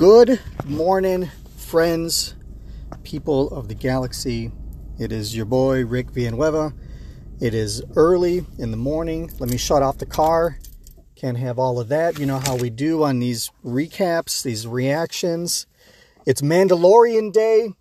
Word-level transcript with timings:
Good 0.00 0.40
morning, 0.64 1.30
friends, 1.58 2.34
people 3.04 3.50
of 3.50 3.68
the 3.68 3.74
galaxy. 3.74 4.50
It 4.98 5.12
is 5.12 5.36
your 5.36 5.44
boy 5.44 5.84
Rick 5.84 6.12
Villanueva. 6.12 6.72
It 7.38 7.52
is 7.52 7.82
early 7.96 8.46
in 8.56 8.70
the 8.70 8.78
morning. 8.78 9.30
Let 9.38 9.50
me 9.50 9.58
shut 9.58 9.82
off 9.82 9.98
the 9.98 10.06
car. 10.06 10.58
Can't 11.16 11.36
have 11.36 11.58
all 11.58 11.78
of 11.78 11.88
that. 11.88 12.18
You 12.18 12.24
know 12.24 12.38
how 12.38 12.56
we 12.56 12.70
do 12.70 13.02
on 13.02 13.18
these 13.18 13.50
recaps, 13.62 14.42
these 14.42 14.66
reactions. 14.66 15.66
It's 16.24 16.40
Mandalorian 16.40 17.30
Day. 17.30 17.74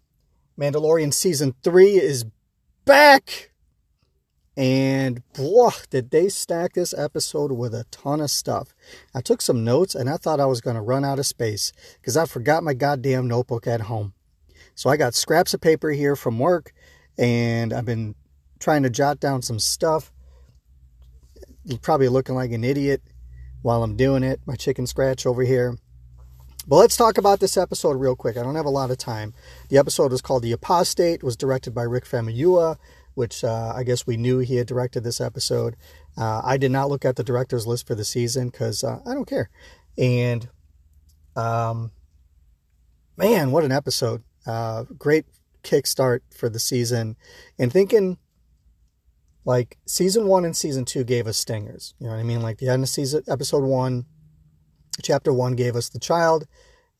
Mandalorian 0.59 1.13
Season 1.13 1.55
3 1.63 2.01
is 2.01 2.25
back. 2.83 3.48
And 4.59 5.23
boy, 5.31 5.69
did 5.89 6.11
they 6.11 6.27
stack 6.27 6.73
this 6.73 6.93
episode 6.93 7.53
with 7.53 7.73
a 7.73 7.85
ton 7.91 8.19
of 8.19 8.29
stuff. 8.29 8.75
I 9.15 9.21
took 9.21 9.41
some 9.41 9.63
notes 9.63 9.95
and 9.95 10.09
I 10.09 10.17
thought 10.17 10.41
I 10.41 10.47
was 10.47 10.59
going 10.59 10.75
to 10.75 10.81
run 10.81 11.05
out 11.05 11.17
of 11.17 11.25
space 11.25 11.71
because 11.93 12.17
I 12.17 12.25
forgot 12.25 12.61
my 12.61 12.73
goddamn 12.73 13.25
notebook 13.25 13.67
at 13.67 13.79
home. 13.79 14.11
So 14.75 14.89
I 14.89 14.97
got 14.97 15.15
scraps 15.15 15.53
of 15.53 15.61
paper 15.61 15.91
here 15.91 16.17
from 16.17 16.39
work 16.39 16.73
and 17.17 17.71
I've 17.71 17.86
been 17.86 18.15
trying 18.59 18.83
to 18.83 18.89
jot 18.89 19.21
down 19.21 19.43
some 19.43 19.59
stuff. 19.59 20.11
Probably 21.81 22.09
looking 22.09 22.36
like 22.36 22.51
an 22.51 22.65
idiot 22.65 23.01
while 23.61 23.81
I'm 23.81 23.95
doing 23.95 24.23
it. 24.23 24.41
My 24.45 24.57
chicken 24.57 24.86
scratch 24.87 25.25
over 25.25 25.43
here. 25.43 25.78
But 26.67 26.75
let's 26.75 26.97
talk 26.97 27.17
about 27.17 27.39
this 27.39 27.55
episode 27.55 27.93
real 27.93 28.17
quick. 28.17 28.36
I 28.36 28.43
don't 28.43 28.55
have 28.55 28.65
a 28.65 28.69
lot 28.69 28.91
of 28.91 28.97
time. 28.97 29.33
The 29.69 29.78
episode 29.78 30.11
is 30.11 30.21
called 30.21 30.43
The 30.43 30.51
Apostate. 30.51 31.23
Was 31.23 31.37
directed 31.37 31.73
by 31.73 31.83
Rick 31.83 32.03
Famuyiwa 32.03 32.78
which 33.13 33.44
uh, 33.44 33.73
I 33.75 33.83
guess 33.83 34.08
we 34.08 34.17
knew 34.17 34.39
he 34.39 34.55
had 34.55 34.67
directed 34.67 35.03
this 35.03 35.22
episode. 35.22 35.75
Uh, 36.17 36.41
I 36.44 36.58
did 36.58 36.72
not 36.72 36.89
look 36.89 37.05
at 37.05 37.16
the 37.16 37.23
director's 37.23 37.67
list 37.67 37.88
for 37.88 37.95
the 37.95 38.05
season 38.05 38.50
because 38.50 38.83
uh, 38.83 39.00
I 39.05 39.13
don't 39.13 39.27
care. 39.27 39.50
And, 39.97 40.50
um, 41.36 41.91
man, 43.17 43.52
what 43.52 43.64
an 43.64 43.72
episode! 43.72 44.23
Uh, 44.45 44.84
great 44.97 45.25
kickstart 45.64 46.22
for 46.36 46.50
the 46.50 46.59
season. 46.59 47.16
And 47.58 47.72
thinking, 47.72 48.17
like 49.45 49.78
season 49.86 50.28
one 50.28 50.45
and 50.45 50.56
season 50.56 50.86
two 50.86 51.03
gave 51.03 51.28
us 51.28 51.38
stingers. 51.38 51.94
You 52.00 52.08
know 52.08 52.14
what 52.14 52.19
I 52.19 52.23
mean? 52.23 52.41
Like 52.41 52.58
the 52.58 52.69
end 52.69 52.84
of 52.84 52.89
season, 52.89 53.23
episode 53.28 53.64
one, 53.64 54.06
chapter 55.02 55.34
one 55.34 55.56
gave 55.56 55.75
us 55.75 55.89
the 55.89 56.00
child. 56.00 56.45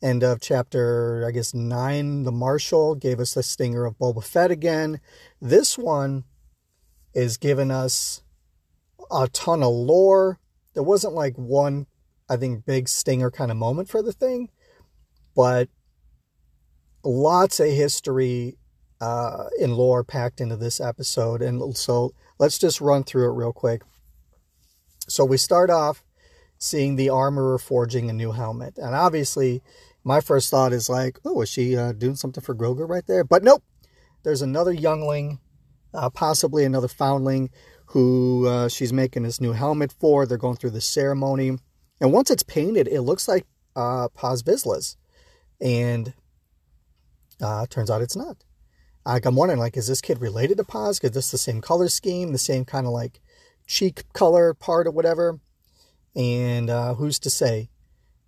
End 0.02 0.23
of 0.23 0.39
chapter, 0.39 1.25
I 1.28 1.31
guess, 1.31 1.53
nine, 1.53 2.23
the 2.23 2.31
Marshal 2.31 2.95
gave 2.95 3.19
us 3.19 3.33
the 3.33 3.44
stinger 3.44 3.86
of 3.86 3.97
Boba 3.97 4.23
Fett 4.23 4.50
again. 4.50 5.02
This 5.41 5.78
one 5.78 6.23
is 7.14 7.38
giving 7.38 7.69
us 7.69 8.22
a 9.11 9.28
ton 9.28 9.61
of 9.61 9.73
lore. 9.73 10.39
There 10.73 10.83
wasn't 10.83 11.16
like 11.16 11.36
one, 11.36 11.88
I 12.30 12.38
think, 12.38 12.66
big 12.66 12.88
stinger 12.88 13.30
kind 13.30 13.52
of 13.52 13.58
moment 13.58 13.89
for 13.89 14.02
the 14.02 14.14
thing, 14.14 14.50
but 15.36 15.67
lots 17.03 17.59
of 17.59 17.67
history 17.67 18.58
uh, 19.02 19.45
in 19.59 19.75
lore 19.75 20.06
packed 20.06 20.39
into 20.39 20.56
this 20.56 20.80
episode. 20.80 21.41
And 21.41 21.75
so 21.75 22.13
let's 22.38 22.58
just 22.58 22.80
run 22.80 23.03
through 23.03 23.30
it 23.30 23.36
real 23.36 23.53
quick. 23.53 23.81
So 25.09 25.25
we 25.25 25.38
start 25.38 25.69
off 25.69 26.03
seeing 26.58 26.95
the 26.95 27.09
armorer 27.09 27.58
forging 27.58 28.09
a 28.09 28.13
new 28.13 28.31
helmet. 28.31 28.78
And 28.78 28.94
obviously, 28.94 29.63
my 30.03 30.22
first 30.22 30.50
thought 30.50 30.73
is 30.73 30.89
like, 30.89 31.19
oh, 31.25 31.42
is 31.42 31.50
she 31.50 31.75
uh, 31.75 31.92
doing 31.92 32.16
something 32.16 32.44
for 32.44 32.55
Grogu 32.55 32.88
right 32.88 33.05
there? 33.08 33.23
But 33.23 33.44
nope. 33.44 33.64
There's 34.23 34.41
another 34.41 34.73
youngling, 34.73 35.39
uh, 35.94 36.09
possibly 36.09 36.66
another 36.66 36.88
foundling, 36.88 37.50
who 37.88 38.47
uh, 38.47 38.67
she's 38.67 38.94
making 38.94 39.23
this 39.23 39.41
new 39.41 39.53
helmet 39.53 39.94
for. 39.97 40.25
They're 40.25 40.38
going 40.38 40.58
through 40.58 40.72
the 40.72 40.81
ceremony. 40.81 41.58
And 42.02 42.14
once 42.14 42.30
it's 42.30 42.44
painted, 42.44 42.88
it 42.88 43.02
looks 43.02 43.28
like 43.28 43.45
uh, 43.75 44.09
Paz 44.09 44.44
Vizsla's. 44.44 44.97
And 45.61 46.13
uh, 47.41 47.66
turns 47.67 47.89
out 47.89 48.02
it's 48.02 48.16
not. 48.16 48.44
Like, 49.06 49.25
I'm 49.25 49.36
wondering, 49.36 49.59
like, 49.59 49.75
is 49.75 49.88
this 49.88 50.02
kid 50.02 50.22
related 50.22 50.58
to 50.58 50.63
Paz? 50.63 51.00
Because 51.00 51.16
this 51.16 51.31
the 51.31 51.38
same 51.38 51.62
color 51.62 51.88
scheme, 51.88 52.31
the 52.31 52.38
same 52.38 52.66
kind 52.66 52.85
of 52.85 52.94
like 52.94 53.22
cheek 53.66 54.03
color 54.13 54.53
part 54.53 54.85
or 54.85 54.91
whatever. 54.91 55.40
And 56.16 56.69
uh, 56.69 56.94
who's 56.95 57.18
to 57.19 57.29
say? 57.29 57.69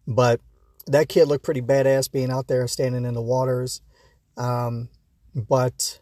But 0.08 0.42
that 0.88 1.10
kid 1.10 1.26
looked 1.26 1.44
pretty 1.44 1.62
badass 1.62 2.12
being 2.12 2.32
out 2.32 2.48
there 2.48 2.68
standing 2.68 3.06
in 3.06 3.14
the 3.14 3.22
waters. 3.22 3.82
Um, 4.38 4.90
but 5.36 6.00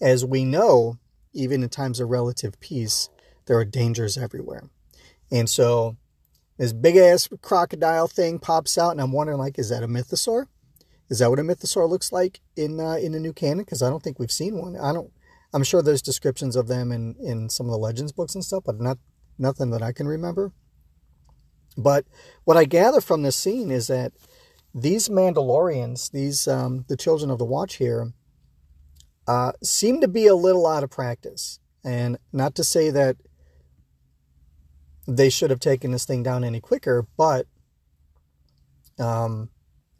as 0.00 0.24
we 0.24 0.44
know, 0.44 0.98
even 1.32 1.62
in 1.62 1.68
times 1.68 2.00
of 2.00 2.08
relative 2.08 2.58
peace, 2.60 3.08
there 3.46 3.58
are 3.58 3.64
dangers 3.64 4.18
everywhere. 4.18 4.68
And 5.30 5.48
so 5.48 5.96
this 6.56 6.72
big 6.72 6.96
ass 6.96 7.28
crocodile 7.42 8.08
thing 8.08 8.38
pops 8.38 8.76
out, 8.76 8.90
and 8.90 9.00
I'm 9.00 9.12
wondering, 9.12 9.38
like, 9.38 9.58
is 9.58 9.68
that 9.68 9.82
a 9.82 9.88
mythosaur? 9.88 10.46
Is 11.08 11.20
that 11.20 11.30
what 11.30 11.38
a 11.38 11.42
mythosaur 11.42 11.88
looks 11.88 12.12
like 12.12 12.40
in 12.56 12.80
uh, 12.80 12.96
in 12.96 13.12
the 13.12 13.20
new 13.20 13.32
canon? 13.32 13.60
Because 13.60 13.82
I 13.82 13.88
don't 13.88 14.02
think 14.02 14.18
we've 14.18 14.30
seen 14.30 14.56
one. 14.56 14.76
I 14.76 14.92
don't. 14.92 15.10
I'm 15.54 15.64
sure 15.64 15.80
there's 15.80 16.02
descriptions 16.02 16.56
of 16.56 16.68
them 16.68 16.92
in 16.92 17.14
in 17.20 17.48
some 17.48 17.66
of 17.66 17.72
the 17.72 17.78
legends 17.78 18.12
books 18.12 18.34
and 18.34 18.44
stuff, 18.44 18.64
but 18.66 18.80
not 18.80 18.98
nothing 19.38 19.70
that 19.70 19.82
I 19.82 19.92
can 19.92 20.06
remember. 20.06 20.52
But 21.78 22.04
what 22.44 22.56
I 22.56 22.64
gather 22.64 23.00
from 23.00 23.22
this 23.22 23.36
scene 23.36 23.70
is 23.70 23.86
that 23.86 24.12
these 24.74 25.08
Mandalorians, 25.08 26.10
these 26.10 26.48
um, 26.48 26.84
the 26.88 26.96
children 26.96 27.30
of 27.30 27.38
the 27.38 27.44
Watch 27.44 27.76
here, 27.76 28.12
uh, 29.28 29.52
seem 29.62 30.00
to 30.00 30.08
be 30.08 30.26
a 30.26 30.34
little 30.34 30.66
out 30.66 30.82
of 30.82 30.90
practice. 30.90 31.60
And 31.84 32.18
not 32.32 32.56
to 32.56 32.64
say 32.64 32.90
that 32.90 33.16
they 35.06 35.30
should 35.30 35.50
have 35.50 35.60
taken 35.60 35.92
this 35.92 36.04
thing 36.04 36.22
down 36.22 36.44
any 36.44 36.60
quicker, 36.60 37.06
but 37.16 37.46
um, 38.98 39.48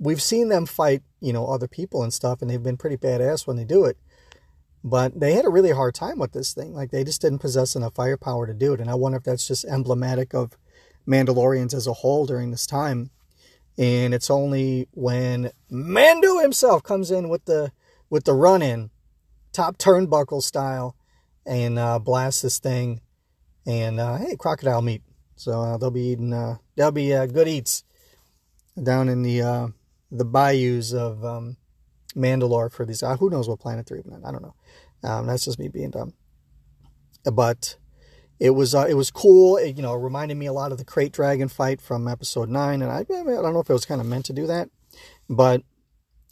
we've 0.00 0.20
seen 0.20 0.48
them 0.48 0.66
fight, 0.66 1.02
you 1.20 1.32
know, 1.32 1.46
other 1.46 1.68
people 1.68 2.02
and 2.02 2.12
stuff, 2.12 2.42
and 2.42 2.50
they've 2.50 2.62
been 2.62 2.76
pretty 2.76 2.96
badass 2.96 3.46
when 3.46 3.56
they 3.56 3.64
do 3.64 3.84
it. 3.84 3.96
But 4.82 5.18
they 5.18 5.34
had 5.34 5.44
a 5.44 5.50
really 5.50 5.70
hard 5.70 5.94
time 5.94 6.18
with 6.18 6.32
this 6.32 6.52
thing. 6.52 6.74
Like 6.74 6.90
they 6.90 7.04
just 7.04 7.22
didn't 7.22 7.38
possess 7.38 7.76
enough 7.76 7.94
firepower 7.94 8.46
to 8.46 8.54
do 8.54 8.72
it. 8.74 8.80
And 8.80 8.90
I 8.90 8.96
wonder 8.96 9.18
if 9.18 9.24
that's 9.24 9.46
just 9.46 9.64
emblematic 9.64 10.34
of 10.34 10.56
Mandalorians 11.08 11.74
as 11.74 11.86
a 11.86 11.92
whole 11.92 12.26
during 12.26 12.50
this 12.50 12.66
time. 12.66 13.10
And 13.78 14.12
it's 14.12 14.30
only 14.30 14.88
when 14.92 15.50
Mando 15.70 16.38
himself 16.38 16.82
comes 16.82 17.10
in 17.10 17.28
with 17.28 17.44
the 17.44 17.72
with 18.10 18.24
the 18.24 18.34
run 18.34 18.62
in, 18.62 18.90
top 19.52 19.78
turnbuckle 19.78 20.42
style, 20.42 20.96
and 21.46 21.78
uh, 21.78 21.98
blasts 21.98 22.42
this 22.42 22.58
thing. 22.58 23.00
And 23.66 24.00
uh, 24.00 24.16
hey, 24.18 24.36
crocodile 24.36 24.82
meat. 24.82 25.02
So 25.36 25.60
uh, 25.60 25.76
they'll 25.76 25.90
be 25.90 26.08
eating. 26.08 26.32
Uh, 26.32 26.56
they'll 26.74 26.90
be 26.90 27.14
uh, 27.14 27.26
good 27.26 27.46
eats 27.46 27.84
down 28.82 29.08
in 29.08 29.22
the 29.22 29.42
uh, 29.42 29.68
the 30.10 30.24
bayous 30.24 30.92
of 30.92 31.24
um, 31.24 31.56
Mandalore 32.16 32.72
for 32.72 32.84
these. 32.84 33.00
who 33.00 33.30
knows 33.30 33.48
what 33.48 33.60
planet 33.60 33.86
they're 33.86 33.98
even 33.98 34.12
on? 34.12 34.24
I 34.24 34.32
don't 34.32 34.42
know. 34.42 34.54
Um, 35.04 35.26
that's 35.26 35.44
just 35.44 35.58
me 35.58 35.68
being 35.68 35.90
dumb. 35.90 36.14
But 37.24 37.76
it 38.40 38.50
was 38.50 38.74
uh, 38.74 38.86
it 38.88 38.94
was 38.94 39.10
cool. 39.10 39.56
It, 39.56 39.76
you 39.76 39.82
know, 39.82 39.94
reminded 39.94 40.36
me 40.36 40.46
a 40.46 40.52
lot 40.52 40.72
of 40.72 40.78
the 40.78 40.84
krayt 40.84 41.12
dragon 41.12 41.48
fight 41.48 41.80
from 41.80 42.06
episode 42.08 42.48
nine, 42.48 42.82
and 42.82 42.90
I, 42.90 43.00
I 43.00 43.04
don't 43.04 43.52
know 43.52 43.60
if 43.60 43.70
it 43.70 43.72
was 43.72 43.86
kind 43.86 44.00
of 44.00 44.06
meant 44.06 44.26
to 44.26 44.32
do 44.32 44.46
that, 44.46 44.70
but 45.28 45.62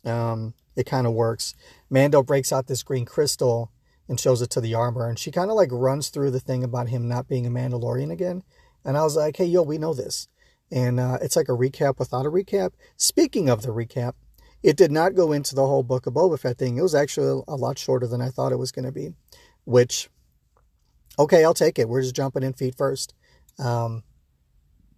um, 0.05 0.55
it 0.77 0.87
kind 0.87 1.06
of 1.06 1.15
works. 1.15 1.55
Mando 1.91 2.22
breaks 2.22 2.53
out 2.53 2.66
this 2.66 2.83
green 2.83 3.05
crystal 3.05 3.72
and 4.09 4.21
shows 4.21 4.41
it 4.41 4.50
to 4.50 4.61
the 4.61 4.75
armor, 4.75 5.09
and 5.09 5.19
she 5.19 5.31
kind 5.31 5.50
of 5.50 5.56
like 5.56 5.71
runs 5.72 6.09
through 6.09 6.31
the 6.31 6.41
thing 6.41 6.62
about 6.62 6.89
him 6.89 7.09
not 7.09 7.28
being 7.28 7.47
a 7.47 7.50
Mandalorian 7.50 8.12
again. 8.12 8.43
And 8.84 8.97
I 8.97 9.03
was 9.03 9.16
like, 9.16 9.37
hey, 9.37 9.47
yo, 9.47 9.62
we 9.62 9.78
know 9.78 9.95
this. 9.95 10.28
And 10.71 11.00
uh, 11.00 11.19
it's 11.21 11.34
like 11.37 11.49
a 11.49 11.53
recap 11.53 11.99
without 11.99 12.27
a 12.27 12.31
recap. 12.31 12.72
Speaking 12.97 13.49
of 13.49 13.62
the 13.62 13.69
recap, 13.69 14.12
it 14.62 14.77
did 14.77 14.93
not 14.93 15.15
go 15.15 15.33
into 15.33 15.55
the 15.55 15.66
whole 15.66 15.83
book 15.83 16.06
of 16.06 16.15
Boba 16.15 16.39
Fett 16.39 16.59
thing. 16.59 16.77
It 16.77 16.83
was 16.83 16.95
actually 16.95 17.43
a 17.49 17.56
lot 17.56 17.78
shorter 17.78 18.06
than 18.06 18.21
I 18.21 18.28
thought 18.28 18.53
it 18.53 18.59
was 18.59 18.72
going 18.72 18.84
to 18.84 18.93
be, 18.93 19.15
which 19.65 20.09
okay, 21.19 21.44
I'll 21.44 21.54
take 21.54 21.78
it. 21.78 21.88
We're 21.88 22.03
just 22.03 22.16
jumping 22.16 22.43
in 22.43 22.53
feet 22.53 22.77
first. 22.77 23.15
Um, 23.59 24.03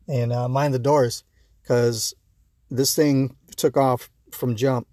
and 0.08 0.32
uh, 0.32 0.48
mind 0.48 0.74
the 0.74 0.78
doors 0.78 1.24
because 1.62 2.14
this 2.70 2.94
thing 2.94 3.36
took 3.56 3.76
off 3.76 4.10
from 4.32 4.56
jump. 4.56 4.88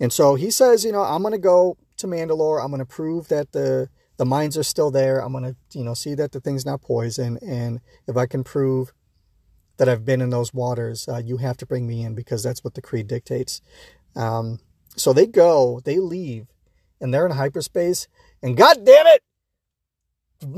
And 0.00 0.12
so 0.12 0.34
he 0.34 0.50
says, 0.50 0.84
you 0.84 0.92
know, 0.92 1.02
I'm 1.02 1.22
going 1.22 1.32
to 1.32 1.38
go 1.38 1.76
to 1.98 2.06
Mandalore. 2.06 2.62
I'm 2.62 2.70
going 2.70 2.80
to 2.80 2.86
prove 2.86 3.28
that 3.28 3.52
the 3.52 3.88
the 4.16 4.24
mines 4.24 4.56
are 4.56 4.62
still 4.62 4.92
there. 4.92 5.18
I'm 5.18 5.32
going 5.32 5.44
to, 5.44 5.56
you 5.76 5.84
know, 5.84 5.94
see 5.94 6.14
that 6.14 6.30
the 6.30 6.40
thing's 6.40 6.64
not 6.64 6.82
poison. 6.82 7.36
And 7.44 7.80
if 8.06 8.16
I 8.16 8.26
can 8.26 8.44
prove 8.44 8.92
that 9.76 9.88
I've 9.88 10.04
been 10.04 10.20
in 10.20 10.30
those 10.30 10.54
waters, 10.54 11.08
uh, 11.08 11.20
you 11.24 11.38
have 11.38 11.56
to 11.58 11.66
bring 11.66 11.86
me 11.86 12.04
in 12.04 12.14
because 12.14 12.42
that's 12.42 12.62
what 12.62 12.74
the 12.74 12.82
creed 12.82 13.08
dictates. 13.08 13.60
Um, 14.14 14.60
so 14.96 15.12
they 15.12 15.26
go, 15.26 15.80
they 15.84 15.98
leave, 15.98 16.46
and 17.00 17.12
they're 17.12 17.26
in 17.26 17.32
hyperspace. 17.32 18.06
And 18.40 18.56
God 18.56 18.84
damn 18.84 19.06
it, 19.08 19.22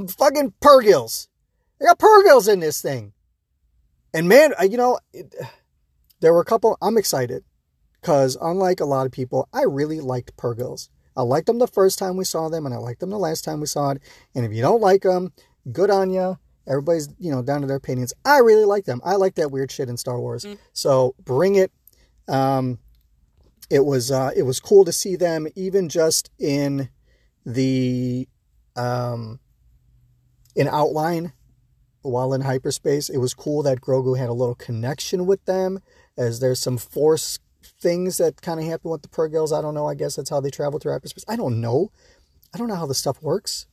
fucking 0.08 0.54
Purrgils. 0.60 1.28
They 1.78 1.86
got 1.86 1.98
Purrgils 1.98 2.52
in 2.52 2.60
this 2.60 2.80
thing. 2.80 3.12
And 4.14 4.28
man, 4.28 4.54
you 4.68 4.76
know, 4.76 4.98
it, 5.12 5.34
there 6.20 6.32
were 6.32 6.40
a 6.40 6.44
couple, 6.44 6.78
I'm 6.80 6.96
excited 6.96 7.44
because 8.00 8.36
unlike 8.40 8.80
a 8.80 8.86
lot 8.86 9.06
of 9.06 9.12
people, 9.12 9.48
I 9.52 9.62
really 9.62 10.00
liked 10.00 10.36
Purrgils. 10.36 10.88
I 11.16 11.22
liked 11.22 11.46
them 11.46 11.58
the 11.58 11.66
first 11.66 11.98
time 11.98 12.16
we 12.16 12.24
saw 12.24 12.48
them 12.48 12.66
and 12.66 12.74
I 12.74 12.78
liked 12.78 13.00
them 13.00 13.10
the 13.10 13.18
last 13.18 13.44
time 13.44 13.60
we 13.60 13.66
saw 13.66 13.90
it. 13.90 14.02
And 14.34 14.44
if 14.44 14.52
you 14.52 14.62
don't 14.62 14.80
like 14.80 15.02
them, 15.02 15.32
good 15.72 15.90
on 15.90 16.10
you. 16.10 16.38
Everybody's, 16.68 17.08
you 17.18 17.30
know, 17.30 17.42
down 17.42 17.60
to 17.60 17.66
their 17.66 17.76
opinions. 17.76 18.12
I 18.24 18.38
really 18.38 18.64
like 18.64 18.84
them. 18.84 19.00
I 19.04 19.16
like 19.16 19.36
that 19.36 19.50
weird 19.50 19.70
shit 19.70 19.88
in 19.88 19.96
Star 19.96 20.20
Wars. 20.20 20.44
Mm. 20.44 20.58
So 20.72 21.14
bring 21.24 21.54
it. 21.54 21.70
Um, 22.28 22.78
it 23.70 23.84
was 23.84 24.10
uh, 24.10 24.30
it 24.36 24.42
was 24.42 24.60
cool 24.60 24.84
to 24.84 24.92
see 24.92 25.16
them 25.16 25.46
even 25.54 25.88
just 25.88 26.30
in 26.38 26.88
the 27.44 28.28
um, 28.74 29.40
in 30.56 30.66
outline 30.68 31.32
while 32.02 32.32
in 32.32 32.40
hyperspace. 32.40 33.08
It 33.08 33.18
was 33.18 33.34
cool 33.34 33.62
that 33.62 33.80
Grogu 33.80 34.18
had 34.18 34.28
a 34.28 34.34
little 34.34 34.54
connection 34.54 35.26
with 35.26 35.44
them, 35.44 35.80
as 36.16 36.40
there's 36.40 36.60
some 36.60 36.78
force 36.78 37.38
things 37.80 38.18
that 38.18 38.40
kind 38.42 38.58
of 38.58 38.66
happen 38.66 38.90
with 38.90 39.02
the 39.02 39.08
Purrgils. 39.08 39.56
I 39.56 39.60
don't 39.60 39.74
know. 39.74 39.86
I 39.86 39.94
guess 39.94 40.16
that's 40.16 40.30
how 40.30 40.40
they 40.40 40.50
travel 40.50 40.78
through 40.78 40.92
hyperspace. 40.92 41.24
I 41.28 41.36
don't 41.36 41.60
know. 41.60 41.90
I 42.54 42.58
don't 42.58 42.68
know 42.68 42.76
how 42.76 42.86
the 42.86 42.94
stuff 42.94 43.22
works. 43.22 43.66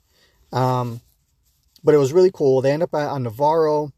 Um, 0.52 1.02
but 1.84 1.96
it 1.96 2.00
was 2.00 2.14
really 2.14 2.32
cool. 2.32 2.62
They 2.62 2.72
end 2.72 2.84
up 2.84 2.94
on 2.94 3.24
Nevarro. 3.24 3.92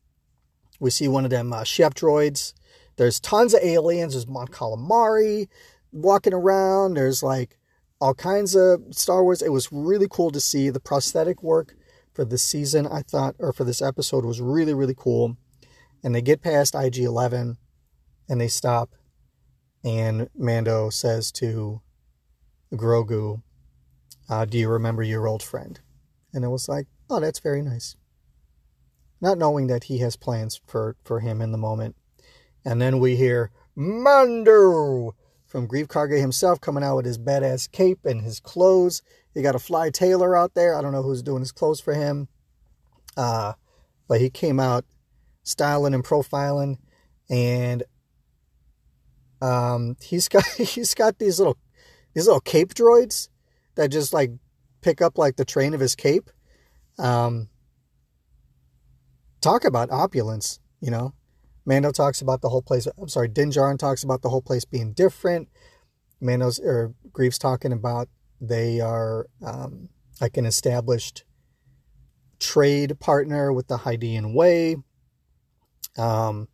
We 0.80 0.90
see 0.90 1.08
one 1.08 1.26
of 1.26 1.32
them 1.32 1.54
uh, 1.54 1.64
chef 1.64 1.94
droids. 1.94 2.54
There's 2.98 3.20
tons 3.20 3.54
of 3.54 3.62
aliens. 3.64 4.14
There's 4.14 4.28
Mon 4.28 4.48
Calamari 4.48 5.48
walking 5.92 6.34
around. 6.34 6.96
There's 6.96 7.24
like 7.24 7.58
all 8.00 8.14
kinds 8.14 8.56
of 8.56 8.82
Star 8.92 9.24
Wars. 9.24 9.42
It 9.42 9.52
was 9.52 9.72
really 9.72 10.08
cool 10.10 10.32
to 10.32 10.40
see 10.40 10.70
the 10.70 10.80
prosthetic 10.80 11.42
work 11.42 11.76
for 12.16 12.26
this 12.26 12.42
season. 12.42 12.88
I 12.88 13.02
thought, 13.02 13.36
or 13.40 13.54
for 13.54 13.64
this 13.64 13.82
episode, 13.82 14.26
was 14.26 14.42
really 14.42 14.74
really 14.74 14.96
cool. 14.96 15.38
And 16.04 16.16
they 16.16 16.22
get 16.22 16.42
past 16.42 16.76
IG 16.76 17.00
Eleven, 17.00 17.58
and 18.30 18.40
they 18.40 18.48
stop, 18.48 18.96
and 19.84 20.30
Mando 20.36 20.90
says 20.90 21.32
to 21.34 21.82
Grogu, 22.74 23.42
uh, 24.30 24.46
"Do 24.46 24.58
you 24.58 24.70
remember 24.70 25.04
your 25.04 25.28
old 25.28 25.44
friend?" 25.44 25.80
And 26.34 26.44
it 26.44 26.50
was 26.50 26.70
like, 26.70 26.88
"Oh, 27.10 27.20
that's 27.20 27.40
very 27.40 27.62
nice." 27.62 27.96
Not 29.22 29.38
knowing 29.38 29.68
that 29.68 29.86
he 29.86 30.00
has 30.00 30.16
plans 30.16 30.62
for 30.66 30.96
for 31.04 31.20
him 31.20 31.42
in 31.42 31.52
the 31.52 31.58
moment, 31.58 31.96
and 32.64 32.82
then 32.82 33.00
we 33.00 33.16
hear 33.16 33.52
Mando 33.76 35.16
from 35.46 35.68
Greef 35.68 35.88
Karga 35.88 36.20
himself 36.20 36.60
coming 36.60 36.84
out 36.84 36.98
with 36.98 37.06
his 37.06 37.18
badass 37.18 37.72
cape 37.72 38.06
and 38.06 38.22
his 38.22 38.40
clothes. 38.40 39.02
He 39.36 39.42
got 39.42 39.54
a 39.54 39.60
fly 39.60 39.92
tailor 39.92 40.36
out 40.36 40.56
there. 40.56 40.76
I 40.76 40.82
don't 40.82 40.94
know 40.94 41.04
who's 41.04 41.22
doing 41.22 41.42
his 41.42 41.52
clothes 41.52 41.82
for 41.82 41.94
him. 41.94 42.30
Uh, 43.16 43.54
but 44.08 44.22
he 44.22 44.30
came 44.30 44.60
out 44.60 44.86
styling 45.44 45.94
and 45.94 46.04
profiling 46.04 46.78
and 47.30 47.84
um, 49.42 49.96
he's 50.02 50.28
got 50.28 50.46
he's 50.58 50.94
got 50.94 51.20
these 51.20 51.40
little 51.40 51.58
these 52.14 52.26
little 52.26 52.42
cape 52.42 52.74
droids 52.74 53.30
that 53.76 53.90
just 53.90 54.14
like 54.14 54.32
pick 54.82 55.02
up 55.02 55.18
like 55.18 55.36
the 55.36 55.46
train 55.46 55.74
of 55.74 55.80
his 55.80 55.96
cape. 55.96 56.30
Um, 56.98 57.50
talk 59.42 59.66
about 59.66 59.92
opulence, 59.92 60.60
you 60.80 60.90
know. 60.90 61.14
Mando 61.66 61.92
talks 61.92 62.22
about 62.22 62.42
the 62.42 62.50
whole 62.50 62.62
place. 62.62 62.88
I'm 62.98 63.10
sorry, 63.10 63.28
Din 63.28 63.50
Djarin 63.50 63.80
talks 63.80 64.04
about 64.04 64.22
the 64.22 64.30
whole 64.30 64.42
place 64.42 64.66
being 64.66 64.94
different. 64.94 65.50
Mando's 66.22 66.60
or 66.60 66.94
Greef's 67.12 67.40
talking 67.40 67.74
about 67.74 68.08
they 68.42 68.80
are 68.82 69.28
um, 69.46 69.90
like 70.22 70.38
an 70.38 70.46
established 70.46 71.24
trade 72.40 73.00
partner 73.00 73.52
with 73.52 73.68
the 73.68 73.80
Hydian 73.80 74.34
Way. 74.34 74.78
Um, 75.98 76.48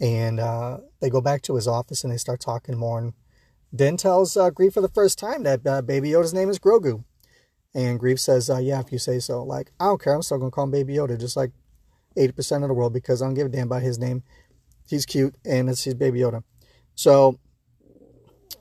and 0.00 0.40
uh, 0.40 0.78
they 1.00 1.10
go 1.10 1.20
back 1.20 1.42
to 1.42 1.54
his 1.54 1.68
office 1.68 2.02
and 2.02 2.12
they 2.12 2.16
start 2.16 2.40
talking 2.40 2.76
more. 2.76 2.98
And 2.98 3.12
Din 3.74 3.96
tells 3.96 4.36
uh, 4.36 4.50
Greef 4.50 4.74
for 4.74 4.80
the 4.80 4.88
first 4.88 5.18
time 5.18 5.44
that 5.44 5.66
uh, 5.66 5.82
Baby 5.82 6.10
Yoda's 6.10 6.34
name 6.34 6.50
is 6.50 6.58
Grogu. 6.58 7.04
And 7.74 8.00
Greef 8.00 8.18
says, 8.18 8.50
uh, 8.50 8.58
Yeah, 8.58 8.80
if 8.80 8.92
you 8.92 8.98
say 8.98 9.18
so. 9.18 9.42
Like, 9.42 9.72
I 9.80 9.86
don't 9.86 10.02
care. 10.02 10.14
I'm 10.14 10.22
still 10.22 10.38
going 10.38 10.50
to 10.50 10.54
call 10.54 10.64
him 10.64 10.72
Baby 10.72 10.94
Yoda, 10.94 11.18
just 11.18 11.36
like 11.36 11.52
80% 12.16 12.62
of 12.62 12.68
the 12.68 12.74
world 12.74 12.92
because 12.92 13.22
I 13.22 13.26
don't 13.26 13.34
give 13.34 13.46
a 13.46 13.50
damn 13.50 13.68
about 13.68 13.82
his 13.82 13.98
name. 13.98 14.22
He's 14.86 15.06
cute 15.06 15.36
and 15.44 15.70
it's 15.70 15.84
his 15.84 15.94
Baby 15.94 16.20
Yoda. 16.20 16.42
So 16.94 17.38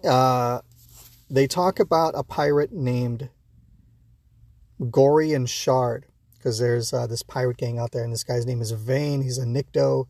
uh, 0.07 0.59
they 1.31 1.47
talk 1.47 1.79
about 1.79 2.13
a 2.15 2.23
pirate 2.23 2.73
named 2.73 3.29
Gorian 4.81 5.47
Shard 5.47 6.05
because 6.37 6.59
there's 6.59 6.91
uh, 6.91 7.07
this 7.07 7.23
pirate 7.23 7.57
gang 7.57 7.79
out 7.79 7.91
there 7.91 8.03
and 8.03 8.11
this 8.11 8.25
guy's 8.25 8.45
name 8.45 8.61
is 8.61 8.71
Vane. 8.71 9.21
He's 9.21 9.37
a 9.37 9.45
Nikto. 9.45 10.07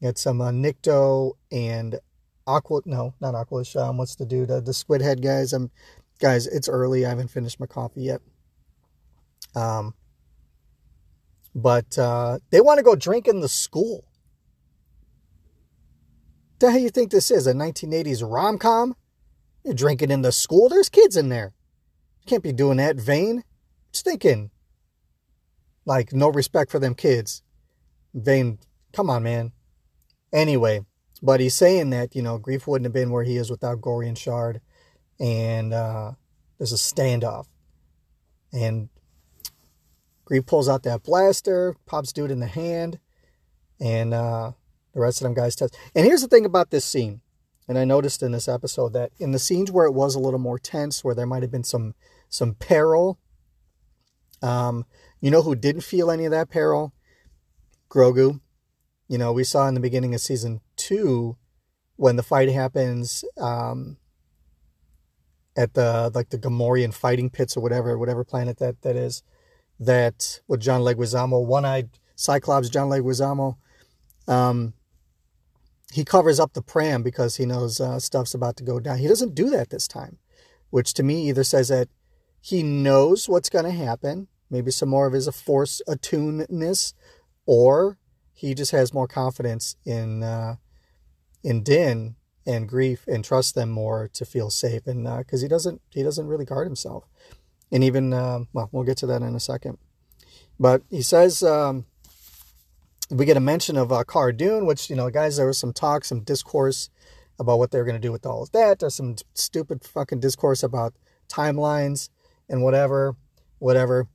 It's 0.00 0.20
some 0.20 0.40
uh, 0.40 0.50
Nikto 0.50 1.34
and 1.52 2.00
Aqua. 2.44 2.80
No, 2.86 3.14
not 3.20 3.34
Aqualish. 3.34 3.80
Um, 3.80 3.98
what's 3.98 4.16
the 4.16 4.26
dude? 4.26 4.50
Uh, 4.50 4.60
the 4.60 4.74
Squid 4.74 5.00
Head 5.00 5.22
guys. 5.22 5.52
Um, 5.52 5.70
guys, 6.18 6.48
it's 6.48 6.68
early. 6.68 7.06
I 7.06 7.10
haven't 7.10 7.28
finished 7.28 7.60
my 7.60 7.66
coffee 7.66 8.02
yet. 8.02 8.20
Um, 9.54 9.94
but 11.54 11.96
uh, 11.96 12.40
they 12.50 12.60
want 12.60 12.78
to 12.78 12.84
go 12.84 12.96
drink 12.96 13.28
in 13.28 13.40
the 13.40 13.48
school. 13.48 14.04
The 16.58 16.72
hell 16.72 16.80
you 16.80 16.90
think 16.90 17.12
this 17.12 17.30
is? 17.30 17.46
A 17.46 17.52
1980s 17.52 18.28
rom 18.28 18.58
com? 18.58 18.96
You're 19.64 19.74
drinking 19.74 20.10
in 20.10 20.22
the 20.22 20.32
school? 20.32 20.68
There's 20.68 20.88
kids 20.88 21.16
in 21.16 21.28
there. 21.28 21.52
You 22.20 22.26
can't 22.26 22.42
be 22.42 22.52
doing 22.52 22.78
that, 22.78 22.96
Vane. 22.96 23.44
Stinking. 23.92 24.50
Like, 25.84 26.12
no 26.12 26.28
respect 26.28 26.70
for 26.70 26.78
them 26.78 26.94
kids. 26.94 27.42
Vane, 28.14 28.58
come 28.92 29.10
on, 29.10 29.22
man. 29.22 29.52
Anyway, 30.32 30.84
but 31.22 31.40
he's 31.40 31.54
saying 31.54 31.90
that, 31.90 32.14
you 32.16 32.22
know, 32.22 32.38
Greef 32.38 32.66
wouldn't 32.66 32.86
have 32.86 32.92
been 32.92 33.10
where 33.10 33.24
he 33.24 33.36
is 33.36 33.50
without 33.50 33.80
Gorian 33.80 34.16
Shard. 34.16 34.60
And 35.20 35.72
uh, 35.72 36.12
there's 36.58 36.72
a 36.72 36.76
standoff. 36.76 37.46
And 38.52 38.88
Greef 40.24 40.46
pulls 40.46 40.68
out 40.68 40.82
that 40.84 41.02
blaster, 41.02 41.76
pops 41.86 42.12
dude 42.12 42.30
in 42.30 42.40
the 42.40 42.46
hand, 42.46 42.98
and 43.80 44.14
uh, 44.14 44.52
the 44.94 45.00
rest 45.00 45.20
of 45.20 45.24
them 45.24 45.34
guys 45.34 45.56
test. 45.56 45.76
And 45.94 46.06
here's 46.06 46.22
the 46.22 46.28
thing 46.28 46.44
about 46.44 46.70
this 46.70 46.84
scene, 46.84 47.20
and 47.72 47.78
I 47.78 47.86
noticed 47.86 48.22
in 48.22 48.32
this 48.32 48.48
episode 48.48 48.92
that 48.92 49.12
in 49.18 49.32
the 49.32 49.38
scenes 49.38 49.70
where 49.70 49.86
it 49.86 49.92
was 49.92 50.14
a 50.14 50.20
little 50.20 50.38
more 50.38 50.58
tense, 50.58 51.02
where 51.02 51.14
there 51.14 51.24
might 51.24 51.40
have 51.40 51.50
been 51.50 51.64
some 51.64 51.94
some 52.28 52.52
peril, 52.52 53.18
um, 54.42 54.84
you 55.22 55.30
know 55.30 55.40
who 55.40 55.54
didn't 55.54 55.80
feel 55.80 56.10
any 56.10 56.26
of 56.26 56.32
that 56.32 56.50
peril? 56.50 56.92
Grogu. 57.88 58.40
You 59.08 59.16
know, 59.16 59.32
we 59.32 59.42
saw 59.42 59.68
in 59.68 59.72
the 59.72 59.80
beginning 59.80 60.14
of 60.14 60.20
season 60.20 60.60
two 60.76 61.38
when 61.96 62.16
the 62.16 62.22
fight 62.22 62.50
happens 62.50 63.24
um, 63.38 63.96
at 65.56 65.72
the 65.72 66.10
like 66.14 66.28
the 66.28 66.38
Gamorrean 66.38 66.92
fighting 66.92 67.30
pits 67.30 67.56
or 67.56 67.62
whatever, 67.62 67.96
whatever 67.96 68.22
planet 68.22 68.58
that 68.58 68.82
that 68.82 68.96
is 68.96 69.22
that 69.80 70.42
with 70.46 70.60
John 70.60 70.82
Leguizamo, 70.82 71.42
one-eyed 71.42 71.88
Cyclops 72.16 72.68
John 72.68 72.90
Leguizamo, 72.90 73.56
um, 74.28 74.74
he 75.92 76.04
covers 76.04 76.40
up 76.40 76.52
the 76.54 76.62
pram 76.62 77.02
because 77.02 77.36
he 77.36 77.46
knows 77.46 77.80
uh, 77.80 77.98
stuff's 77.98 78.34
about 78.34 78.56
to 78.56 78.64
go 78.64 78.80
down. 78.80 78.98
He 78.98 79.08
doesn't 79.08 79.34
do 79.34 79.50
that 79.50 79.70
this 79.70 79.86
time, 79.86 80.18
which 80.70 80.94
to 80.94 81.02
me 81.02 81.28
either 81.28 81.44
says 81.44 81.68
that 81.68 81.88
he 82.40 82.62
knows 82.62 83.28
what's 83.28 83.50
going 83.50 83.64
to 83.64 83.70
happen, 83.70 84.28
maybe 84.50 84.70
some 84.70 84.88
more 84.88 85.06
of 85.06 85.12
his 85.12 85.28
force 85.28 85.80
attuneness, 85.86 86.94
or 87.46 87.98
he 88.32 88.54
just 88.54 88.72
has 88.72 88.94
more 88.94 89.06
confidence 89.06 89.76
in 89.84 90.22
uh, 90.22 90.56
in 91.44 91.62
Din 91.62 92.16
and 92.44 92.68
Greef 92.68 93.06
and 93.06 93.24
trusts 93.24 93.52
them 93.52 93.70
more 93.70 94.08
to 94.14 94.24
feel 94.24 94.50
safe, 94.50 94.86
and 94.86 95.04
because 95.18 95.42
uh, 95.42 95.44
he 95.44 95.48
doesn't 95.48 95.80
he 95.90 96.02
doesn't 96.02 96.26
really 96.26 96.44
guard 96.44 96.66
himself 96.66 97.04
and 97.72 97.82
even 97.82 98.12
uh, 98.12 98.40
well, 98.52 98.68
we'll 98.70 98.84
get 98.84 98.98
to 98.98 99.06
that 99.06 99.22
in 99.22 99.34
a 99.34 99.40
second. 99.40 99.78
But 100.60 100.82
he 100.90 101.02
says 101.02 101.42
um, 101.42 101.86
we 103.12 103.26
get 103.26 103.36
a 103.36 103.40
mention 103.40 103.76
of 103.76 103.92
uh, 103.92 104.04
Cara 104.04 104.32
Dune, 104.32 104.64
which 104.64 104.88
you 104.88 104.96
know, 104.96 105.10
guys, 105.10 105.36
there 105.36 105.46
was 105.46 105.58
some 105.58 105.72
talk, 105.72 106.04
some 106.04 106.20
discourse 106.20 106.88
about 107.38 107.58
what 107.58 107.70
they're 107.70 107.84
going 107.84 108.00
to 108.00 108.00
do 108.00 108.12
with 108.12 108.24
all 108.24 108.42
of 108.42 108.52
that. 108.52 108.78
There's 108.78 108.94
some 108.94 109.16
stupid 109.34 109.84
fucking 109.84 110.20
discourse 110.20 110.62
about 110.62 110.94
timelines 111.28 112.08
and 112.48 112.62
whatever, 112.62 113.16
whatever. 113.58 114.08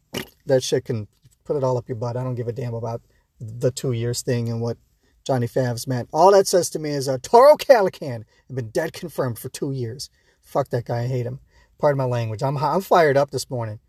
That 0.46 0.64
shit 0.64 0.86
can 0.86 1.08
put 1.46 1.56
it 1.56 1.64
all 1.64 1.78
up 1.78 1.88
your 1.88 1.96
butt. 1.96 2.18
I 2.18 2.24
don't 2.24 2.36
give 2.36 2.48
a 2.48 2.54
damn 2.54 2.74
about 2.74 3.02
the 3.40 3.70
two 3.72 3.92
years 3.92 4.22
thing 4.22 4.50
and 4.50 4.62
what 4.62 4.78
Johnny 5.24 5.48
Favs 5.48 5.88
meant. 5.88 6.10
All 6.12 6.32
that 6.32 6.48
says 6.48 6.70
to 6.72 6.80
me 6.80 6.92
is 6.92 7.08
uh, 7.08 7.18
Toro 7.22 7.56
Calican 7.56 8.24
has 8.48 8.56
been 8.56 8.70
dead 8.70 8.94
confirmed 8.94 9.38
for 9.38 9.50
two 9.50 9.72
years. 9.72 10.10
Fuck 10.42 10.70
that 10.70 10.86
guy. 10.86 11.02
I 11.02 11.08
hate 11.08 11.26
him. 11.26 11.40
Pardon 11.78 11.98
my 11.98 12.06
language. 12.06 12.42
I'm 12.42 12.58
I'm 12.58 12.82
fired 12.82 13.18
up 13.18 13.30
this 13.30 13.50
morning. 13.50 13.80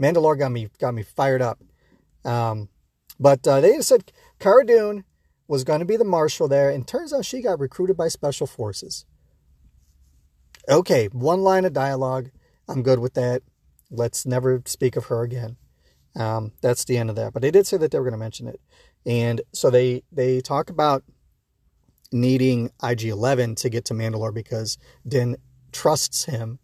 Mandalore 0.00 0.38
got 0.38 0.50
me 0.50 0.68
got 0.80 0.94
me 0.94 1.04
fired 1.04 1.42
up. 1.42 1.60
Um, 2.24 2.68
but 3.18 3.46
uh, 3.46 3.60
they 3.60 3.80
said 3.80 4.12
Cara 4.38 4.64
Dune 4.64 5.04
was 5.48 5.64
going 5.64 5.80
to 5.80 5.86
be 5.86 5.96
the 5.96 6.04
marshal 6.04 6.48
there, 6.48 6.70
and 6.70 6.86
turns 6.86 7.12
out 7.12 7.24
she 7.24 7.42
got 7.42 7.60
recruited 7.60 7.96
by 7.96 8.08
special 8.08 8.46
forces. 8.46 9.04
Okay, 10.68 11.06
one 11.12 11.42
line 11.42 11.64
of 11.64 11.72
dialogue. 11.72 12.30
I'm 12.68 12.82
good 12.82 12.98
with 12.98 13.14
that. 13.14 13.42
Let's 13.90 14.26
never 14.26 14.62
speak 14.66 14.96
of 14.96 15.06
her 15.06 15.22
again. 15.22 15.56
Um, 16.16 16.52
that's 16.60 16.84
the 16.84 16.98
end 16.98 17.10
of 17.10 17.16
that. 17.16 17.32
But 17.32 17.42
they 17.42 17.50
did 17.50 17.66
say 17.66 17.76
that 17.76 17.90
they 17.90 17.98
were 17.98 18.04
going 18.04 18.12
to 18.12 18.18
mention 18.18 18.48
it, 18.48 18.60
and 19.04 19.40
so 19.52 19.70
they 19.70 20.02
they 20.10 20.40
talk 20.40 20.70
about 20.70 21.04
needing 22.12 22.66
IG-11 22.82 23.56
to 23.56 23.68
get 23.68 23.84
to 23.86 23.94
Mandalore 23.94 24.32
because 24.32 24.78
Din 25.06 25.36
trusts 25.72 26.24
him 26.24 26.58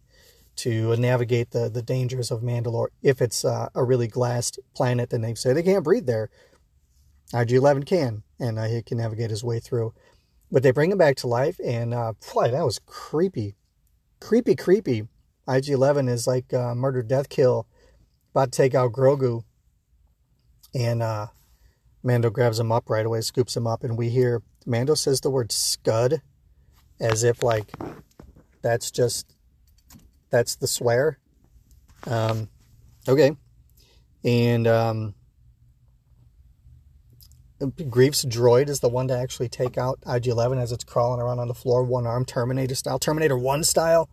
to 0.57 0.95
navigate 0.97 1.51
the, 1.51 1.69
the 1.69 1.81
dangers 1.81 2.31
of 2.31 2.41
Mandalore. 2.41 2.87
If 3.01 3.21
it's 3.21 3.43
uh, 3.43 3.69
a 3.73 3.83
really 3.83 4.07
glassed 4.07 4.59
planet, 4.75 5.09
then 5.09 5.21
they 5.21 5.33
say 5.35 5.53
they 5.53 5.63
can't 5.63 5.83
breathe 5.83 6.05
there. 6.05 6.29
IG-11 7.33 7.85
can, 7.85 8.23
and 8.39 8.59
uh, 8.59 8.65
he 8.65 8.83
can 8.83 8.99
navigate 8.99 9.31
his 9.31 9.43
way 9.43 9.59
through. 9.59 9.93
but 10.51 10.61
they 10.61 10.69
bring 10.71 10.91
him 10.91 10.99
back 10.99 11.15
to 11.17 11.27
life, 11.27 11.59
and 11.65 11.95
uh, 11.95 12.13
boy, 12.31 12.51
that 12.51 12.63
was 12.63 12.79
creepy, 12.85 13.55
creepy, 14.21 14.55
creepy. 14.55 15.07
IG 15.47 15.69
Eleven 15.69 16.07
is 16.07 16.27
like 16.27 16.53
uh, 16.53 16.75
murder, 16.75 17.01
death, 17.01 17.27
kill, 17.27 17.65
about 18.31 18.51
to 18.51 18.57
take 18.57 18.75
out 18.75 18.91
Grogu, 18.91 19.43
and 20.75 21.01
uh, 21.01 21.27
Mando 22.03 22.29
grabs 22.29 22.59
him 22.59 22.71
up 22.71 22.87
right 22.87 23.05
away, 23.05 23.21
scoops 23.21 23.57
him 23.57 23.65
up, 23.65 23.83
and 23.83 23.97
we 23.97 24.09
hear 24.09 24.43
Mando 24.65 24.93
says 24.93 25.21
the 25.21 25.31
word 25.31 25.51
"scud," 25.51 26.21
as 26.99 27.23
if 27.23 27.41
like 27.41 27.73
that's 28.61 28.91
just 28.91 29.32
that's 30.33 30.55
the 30.55 30.65
swear. 30.65 31.19
Um, 32.07 32.49
okay, 33.07 33.37
and 34.25 34.67
um, 34.67 35.13
Greef's 37.89 38.25
droid 38.25 38.67
is 38.67 38.79
the 38.79 38.89
one 38.89 39.07
to 39.09 39.17
actually 39.17 39.47
take 39.47 39.77
out 39.77 39.99
IG-11 40.07 40.59
as 40.59 40.71
it's 40.71 40.83
crawling 40.83 41.21
around 41.21 41.37
on 41.37 41.47
the 41.47 41.53
floor, 41.53 41.83
one 41.83 42.07
arm, 42.07 42.25
Terminator 42.25 42.73
style, 42.73 42.97
Terminator 42.97 43.37
1 43.37 43.63
style. 43.63 44.09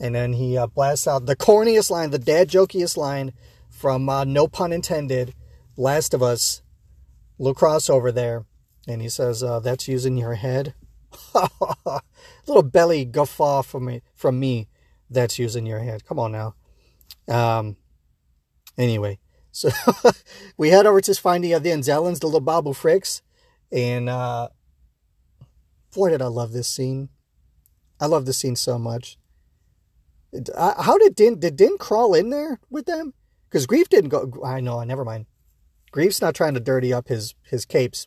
And 0.00 0.14
then 0.14 0.32
he 0.32 0.58
uh, 0.58 0.66
blasts 0.66 1.06
out 1.06 1.26
the 1.26 1.36
corniest 1.36 1.88
line, 1.88 2.10
the 2.10 2.18
dad 2.18 2.48
jokiest 2.48 2.96
line 2.96 3.32
from 3.70 4.08
uh, 4.08 4.24
No 4.24 4.48
Pun 4.48 4.72
Intended, 4.72 5.34
Last 5.76 6.14
of 6.14 6.22
Us, 6.22 6.62
little 7.38 7.54
crossover 7.54 8.12
there. 8.12 8.44
And 8.88 9.00
he 9.00 9.08
says, 9.08 9.42
uh, 9.42 9.60
that's 9.60 9.86
using 9.86 10.16
your 10.16 10.34
head. 10.34 10.74
little 12.46 12.62
belly 12.62 13.04
guffaw 13.04 13.62
from 13.62 13.86
me, 13.86 14.02
from 14.14 14.40
me, 14.40 14.67
that's 15.10 15.38
using 15.38 15.66
your 15.66 15.80
head. 15.80 16.04
Come 16.04 16.18
on 16.18 16.32
now. 16.32 16.54
Um, 17.28 17.76
anyway, 18.76 19.18
so 19.52 19.70
we 20.56 20.70
head 20.70 20.86
over 20.86 21.00
to 21.00 21.14
find 21.14 21.42
the, 21.42 21.54
uh, 21.54 21.58
the 21.58 21.70
Anzellans, 21.70 22.20
the 22.20 22.26
little 22.26 22.40
Babu 22.40 22.70
Fricks. 22.70 23.22
And 23.70 24.08
uh, 24.08 24.48
boy, 25.94 26.10
did 26.10 26.22
I 26.22 26.26
love 26.26 26.52
this 26.52 26.68
scene. 26.68 27.08
I 28.00 28.06
love 28.06 28.26
this 28.26 28.38
scene 28.38 28.56
so 28.56 28.78
much. 28.78 29.18
How 30.56 30.98
did 30.98 31.14
Din 31.14 31.38
did 31.38 31.56
Din 31.56 31.78
crawl 31.78 32.14
in 32.14 32.30
there 32.30 32.60
with 32.68 32.86
them? 32.86 33.14
Because 33.48 33.66
Greef 33.66 33.88
didn't 33.88 34.10
go. 34.10 34.30
I 34.44 34.60
know. 34.60 34.82
Never 34.84 35.04
mind. 35.04 35.26
Greef's 35.92 36.20
not 36.20 36.34
trying 36.34 36.54
to 36.54 36.60
dirty 36.60 36.92
up 36.92 37.08
his 37.08 37.34
his 37.44 37.64
capes. 37.64 38.06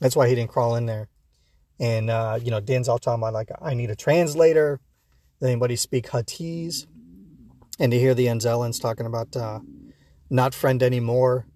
That's 0.00 0.14
why 0.14 0.28
he 0.28 0.34
didn't 0.34 0.50
crawl 0.50 0.76
in 0.76 0.86
there. 0.86 1.08
And 1.78 2.10
uh, 2.10 2.38
you 2.42 2.50
know, 2.50 2.60
Din's 2.60 2.88
all 2.88 2.98
talking 2.98 3.22
about 3.22 3.32
like 3.32 3.48
I 3.60 3.74
need 3.74 3.90
a 3.90 3.96
translator. 3.96 4.80
Anybody 5.42 5.76
speak 5.76 6.08
Huttese? 6.08 6.86
And 7.78 7.92
to 7.92 7.98
hear 7.98 8.14
the 8.14 8.26
Anzellans 8.26 8.80
talking 8.80 9.06
about 9.06 9.34
uh, 9.34 9.60
not 10.28 10.54
friend 10.54 10.82
anymore 10.82 11.46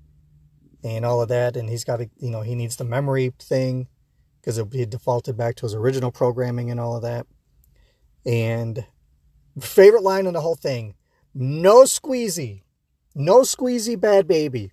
and 0.83 1.05
all 1.05 1.21
of 1.21 1.29
that, 1.29 1.57
and 1.57 1.69
he's 1.69 1.85
got 1.85 1.99
to 1.99 2.09
you 2.19 2.31
know 2.31 2.41
he 2.41 2.55
needs 2.55 2.77
the 2.77 2.85
memory 2.85 3.33
thing 3.39 3.89
because 4.41 4.61
he 4.73 4.87
defaulted 4.87 5.37
back 5.37 5.57
to 5.57 5.67
his 5.67 5.75
original 5.75 6.11
programming 6.11 6.71
and 6.71 6.81
all 6.81 6.97
of 6.97 7.03
that. 7.03 7.27
And 8.25 8.87
Favorite 9.61 10.03
line 10.03 10.27
in 10.27 10.35
the 10.35 10.41
whole 10.41 10.57
thing. 10.57 10.95
No 11.33 11.83
squeezy. 11.85 12.63
No 13.15 13.41
squeezy 13.41 14.01
bad 14.01 14.27
baby. 14.27 14.73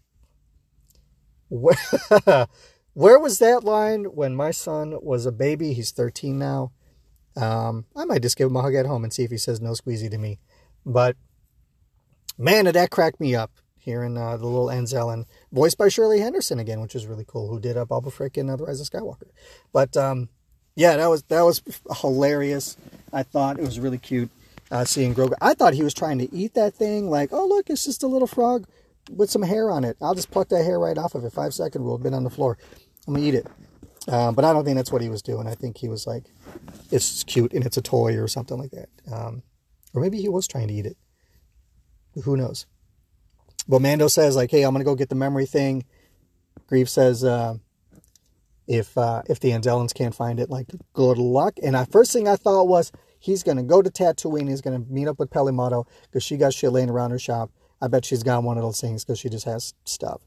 Where 1.49 3.19
was 3.19 3.39
that 3.39 3.63
line 3.63 4.05
when 4.05 4.35
my 4.35 4.51
son 4.51 4.97
was 5.01 5.25
a 5.25 5.31
baby? 5.31 5.73
He's 5.73 5.91
13 5.91 6.39
now. 6.39 6.71
Um, 7.35 7.85
I 7.95 8.05
might 8.05 8.21
just 8.21 8.37
give 8.37 8.49
him 8.49 8.55
a 8.55 8.61
hug 8.61 8.75
at 8.75 8.85
home 8.85 9.03
and 9.03 9.13
see 9.13 9.23
if 9.23 9.31
he 9.31 9.37
says 9.37 9.61
no 9.61 9.71
squeezy 9.71 10.09
to 10.09 10.17
me. 10.17 10.39
But 10.85 11.15
man, 12.37 12.65
did 12.65 12.75
that 12.75 12.91
crack 12.91 13.19
me 13.19 13.35
up 13.35 13.51
hearing 13.77 14.15
uh, 14.17 14.37
the 14.37 14.45
little 14.45 14.67
Anzellan, 14.67 15.25
voiced 15.51 15.77
by 15.77 15.89
Shirley 15.89 16.19
Henderson 16.19 16.59
again, 16.59 16.81
which 16.81 16.95
is 16.95 17.07
really 17.07 17.25
cool, 17.27 17.49
who 17.49 17.59
did 17.59 17.77
a 17.77 17.85
Babu 17.85 18.11
Frick 18.11 18.37
in 18.37 18.49
uh, 18.49 18.55
The 18.55 18.65
Rise 18.65 18.79
of 18.79 18.87
Skywalker. 18.87 19.29
But 19.73 19.97
um, 19.97 20.29
yeah, 20.75 20.97
that 20.97 21.07
was 21.07 21.23
that 21.23 21.41
was 21.41 21.61
hilarious. 21.97 22.77
I 23.11 23.23
thought 23.23 23.59
it 23.59 23.65
was 23.65 23.79
really 23.79 23.97
cute 23.97 24.29
uh, 24.71 24.85
seeing 24.85 25.13
Grogu. 25.13 25.33
I 25.41 25.53
thought 25.53 25.73
he 25.73 25.83
was 25.83 25.93
trying 25.93 26.19
to 26.19 26.33
eat 26.33 26.53
that 26.53 26.73
thing, 26.73 27.09
like, 27.09 27.29
oh, 27.31 27.45
look, 27.47 27.69
it's 27.69 27.85
just 27.85 28.03
a 28.03 28.07
little 28.07 28.27
frog 28.27 28.67
with 29.09 29.29
some 29.29 29.41
hair 29.41 29.69
on 29.69 29.83
it. 29.83 29.97
I'll 30.01 30.15
just 30.15 30.31
pluck 30.31 30.49
that 30.49 30.63
hair 30.63 30.79
right 30.79 30.97
off 30.97 31.15
of 31.15 31.25
it. 31.25 31.33
Five 31.33 31.53
second 31.53 31.83
rule, 31.83 31.97
been 31.97 32.13
on 32.13 32.23
the 32.23 32.29
floor. 32.29 32.57
I'm 33.07 33.15
to 33.15 33.21
eat 33.21 33.33
it. 33.35 33.47
Um, 34.07 34.33
but 34.33 34.43
I 34.43 34.53
don't 34.53 34.65
think 34.65 34.77
that's 34.77 34.91
what 34.91 35.01
he 35.01 35.09
was 35.09 35.21
doing. 35.21 35.47
I 35.47 35.53
think 35.53 35.77
he 35.77 35.87
was 35.87 36.07
like, 36.07 36.25
it's 36.91 37.23
cute 37.23 37.53
and 37.53 37.65
it's 37.65 37.77
a 37.77 37.81
toy 37.81 38.17
or 38.17 38.27
something 38.27 38.57
like 38.57 38.71
that. 38.71 38.89
Um, 39.11 39.43
or 39.93 40.01
maybe 40.01 40.19
he 40.19 40.29
was 40.29 40.47
trying 40.47 40.67
to 40.69 40.73
eat 40.73 40.85
it. 40.85 40.97
Who 42.23 42.35
knows? 42.35 42.65
But 43.67 43.81
Mando 43.81 44.07
says, 44.07 44.35
like, 44.35 44.51
hey, 44.51 44.63
I'm 44.63 44.73
going 44.73 44.83
to 44.83 44.89
go 44.89 44.95
get 44.95 45.09
the 45.09 45.15
memory 45.15 45.45
thing. 45.45 45.85
Greef 46.69 46.89
says, 46.89 47.23
uh, 47.23 47.55
if 48.67 48.97
uh, 48.97 49.21
if 49.27 49.39
the 49.39 49.51
Anzellans 49.51 49.93
can't 49.93 50.15
find 50.15 50.39
it, 50.39 50.49
like, 50.49 50.67
good 50.93 51.17
luck. 51.17 51.53
And 51.61 51.75
the 51.75 51.85
first 51.85 52.11
thing 52.11 52.27
I 52.27 52.37
thought 52.37 52.67
was, 52.67 52.91
He's 53.21 53.43
going 53.43 53.57
to 53.57 53.63
go 53.63 53.83
to 53.83 53.91
Tatooine. 53.91 54.49
He's 54.49 54.61
going 54.61 54.83
to 54.83 54.91
meet 54.91 55.07
up 55.07 55.19
with 55.19 55.29
Peli 55.29 55.51
Motto 55.51 55.85
because 56.01 56.23
she 56.23 56.37
got 56.37 56.55
shit 56.55 56.71
laying 56.71 56.89
around 56.89 57.11
her 57.11 57.19
shop. 57.19 57.51
I 57.79 57.87
bet 57.87 58.03
she's 58.03 58.23
got 58.23 58.43
one 58.43 58.57
of 58.57 58.63
those 58.63 58.81
things 58.81 59.05
because 59.05 59.19
she 59.19 59.29
just 59.29 59.45
has 59.45 59.75
stuff. 59.85 60.21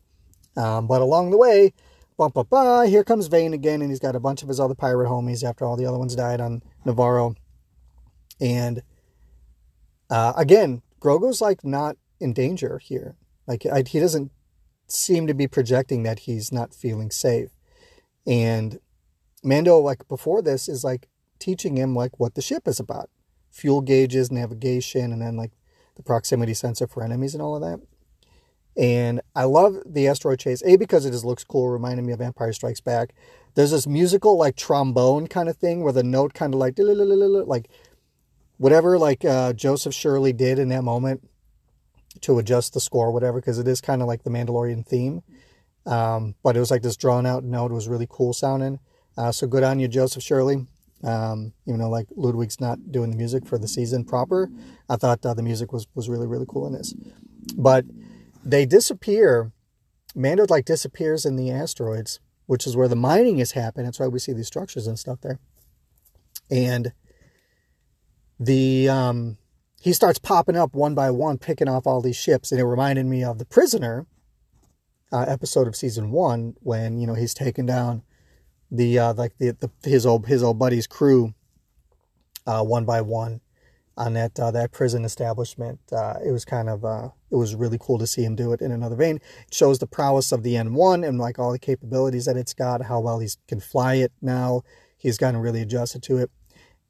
Um, 0.56 0.86
but 0.86 1.02
along 1.02 1.32
the 1.32 1.36
way, 1.36 1.74
bump, 2.16 2.34
bump, 2.34 2.50
bump, 2.50 2.88
here 2.88 3.04
comes 3.04 3.26
Vane 3.26 3.54
again, 3.54 3.80
and 3.82 3.90
he's 3.90 4.00
got 4.00 4.16
a 4.16 4.20
bunch 4.20 4.42
of 4.42 4.48
his 4.48 4.60
other 4.60 4.74
pirate 4.74 5.08
homies 5.08 5.42
after 5.48 5.64
all 5.64 5.76
the 5.76 5.86
other 5.86 5.98
ones 5.98 6.14
died 6.14 6.40
on 6.40 6.62
Nevarro. 6.86 7.36
And 8.40 8.82
uh, 10.10 10.32
again, 10.36 10.82
Grogu's 11.00 11.40
like 11.40 11.64
not 11.64 11.96
in 12.20 12.32
danger 12.32 12.78
here. 12.78 13.16
Like 13.46 13.66
I, 13.66 13.84
he 13.86 14.00
doesn't 14.00 14.30
seem 14.86 15.26
to 15.26 15.34
be 15.34 15.46
projecting 15.46 16.02
that 16.02 16.20
he's 16.20 16.52
not 16.52 16.74
feeling 16.74 17.10
safe. 17.10 17.50
And 18.26 18.78
Mando, 19.42 19.78
like 19.78 20.08
before 20.08 20.42
this, 20.42 20.68
is 20.68 20.84
like, 20.84 21.08
teaching 21.38 21.76
him 21.76 21.94
like 21.94 22.18
what 22.18 22.34
the 22.34 22.40
ship 22.40 22.66
is 22.66 22.80
about 22.80 23.10
fuel 23.50 23.82
gauges, 23.82 24.32
navigation, 24.32 25.12
and 25.12 25.20
then 25.20 25.36
like 25.36 25.52
the 25.96 26.02
proximity 26.02 26.54
sensor 26.54 26.86
for 26.86 27.04
enemies 27.04 27.34
and 27.34 27.42
all 27.42 27.54
of 27.54 27.60
that. 27.60 27.86
And 28.76 29.20
I 29.34 29.44
love 29.44 29.76
the 29.86 30.08
asteroid 30.08 30.40
chase, 30.40 30.62
A, 30.64 30.76
because 30.76 31.06
it 31.06 31.12
just 31.12 31.24
looks 31.24 31.44
cool, 31.44 31.68
reminding 31.68 32.06
me 32.06 32.12
of 32.12 32.20
Empire 32.20 32.52
Strikes 32.52 32.80
Back. 32.80 33.14
There's 33.54 33.70
this 33.70 33.86
musical 33.86 34.36
like 34.36 34.56
trombone 34.56 35.28
kind 35.28 35.48
of 35.48 35.56
thing 35.56 35.82
where 35.82 35.92
the 35.92 36.02
note 36.02 36.34
kind 36.34 36.54
of 36.54 36.60
like 36.60 36.74
like 36.76 37.68
whatever 38.56 38.98
like 38.98 39.24
uh, 39.24 39.52
Joseph 39.52 39.94
Shirley 39.94 40.32
did 40.32 40.58
in 40.58 40.70
that 40.70 40.82
moment 40.82 41.28
to 42.22 42.38
adjust 42.38 42.74
the 42.74 42.80
score, 42.80 43.12
whatever, 43.12 43.40
because 43.40 43.58
it 43.58 43.68
is 43.68 43.80
kind 43.80 44.02
of 44.02 44.08
like 44.08 44.24
the 44.24 44.30
Mandalorian 44.30 44.84
theme. 44.84 45.22
Um, 45.86 46.34
but 46.42 46.56
it 46.56 46.60
was 46.60 46.70
like 46.70 46.82
this 46.82 46.96
drawn 46.96 47.26
out 47.26 47.44
note. 47.44 47.70
It 47.70 47.74
was 47.74 47.88
really 47.88 48.06
cool 48.08 48.32
sounding. 48.32 48.80
Uh, 49.16 49.30
so 49.30 49.46
good 49.46 49.62
on 49.62 49.78
you, 49.78 49.86
Joseph 49.86 50.22
Shirley. 50.22 50.66
Um, 51.04 51.52
even 51.66 51.80
though 51.80 51.90
like 51.90 52.06
Ludwig's 52.16 52.60
not 52.60 52.90
doing 52.90 53.10
the 53.10 53.16
music 53.16 53.46
for 53.46 53.58
the 53.58 53.68
season 53.68 54.04
proper, 54.04 54.48
I 54.88 54.96
thought 54.96 55.24
uh, 55.24 55.34
the 55.34 55.42
music 55.42 55.72
was 55.72 55.86
was 55.94 56.08
really 56.08 56.26
really 56.26 56.46
cool 56.48 56.66
in 56.66 56.72
this. 56.72 56.94
But 57.56 57.84
they 58.44 58.66
disappear. 58.66 59.52
Mando 60.14 60.46
like 60.48 60.64
disappears 60.64 61.24
in 61.24 61.36
the 61.36 61.50
asteroids, 61.50 62.20
which 62.46 62.66
is 62.66 62.76
where 62.76 62.86
the 62.86 62.94
mining 62.94 63.38
is 63.38 63.52
happening. 63.52 63.86
That's 63.86 63.98
why 63.98 64.06
we 64.06 64.20
see 64.20 64.32
these 64.32 64.46
structures 64.46 64.86
and 64.86 64.98
stuff 64.98 65.20
there. 65.22 65.40
And 66.50 66.92
the 68.38 68.88
um, 68.88 69.38
he 69.80 69.92
starts 69.92 70.18
popping 70.18 70.56
up 70.56 70.74
one 70.74 70.94
by 70.94 71.10
one, 71.10 71.38
picking 71.38 71.68
off 71.68 71.86
all 71.86 72.00
these 72.00 72.16
ships, 72.16 72.52
and 72.52 72.60
it 72.60 72.64
reminded 72.64 73.06
me 73.06 73.24
of 73.24 73.38
the 73.38 73.44
Prisoner 73.44 74.06
uh, 75.12 75.24
episode 75.28 75.68
of 75.68 75.76
season 75.76 76.10
one 76.10 76.54
when 76.60 76.98
you 76.98 77.06
know 77.06 77.14
he's 77.14 77.34
taken 77.34 77.66
down 77.66 78.02
the 78.70 78.98
uh, 78.98 79.14
like 79.14 79.36
the, 79.38 79.56
the 79.60 79.70
his 79.88 80.04
old 80.04 80.26
his 80.26 80.42
old 80.42 80.58
buddy's 80.58 80.86
crew 80.86 81.34
uh, 82.46 82.62
one 82.62 82.84
by 82.84 83.00
one 83.00 83.40
on 83.96 84.14
that 84.14 84.38
uh, 84.38 84.50
that 84.50 84.72
prison 84.72 85.04
establishment. 85.04 85.80
Uh, 85.92 86.14
it 86.24 86.30
was 86.30 86.44
kind 86.44 86.68
of 86.68 86.84
uh, 86.84 87.08
it 87.30 87.36
was 87.36 87.54
really 87.54 87.78
cool 87.80 87.98
to 87.98 88.06
see 88.06 88.24
him 88.24 88.34
do 88.34 88.52
it 88.52 88.60
in 88.60 88.72
another 88.72 88.96
vein. 88.96 89.16
It 89.46 89.54
shows 89.54 89.78
the 89.78 89.86
prowess 89.86 90.32
of 90.32 90.42
the 90.42 90.54
N1 90.54 91.06
and 91.06 91.18
like 91.18 91.38
all 91.38 91.52
the 91.52 91.58
capabilities 91.58 92.26
that 92.26 92.36
it's 92.36 92.54
got, 92.54 92.82
how 92.82 93.00
well 93.00 93.18
he 93.18 93.28
can 93.48 93.60
fly 93.60 93.94
it 93.94 94.12
now. 94.20 94.62
He's 94.96 95.18
gotten 95.18 95.40
really 95.40 95.60
adjusted 95.60 96.02
to 96.04 96.18
it. 96.18 96.30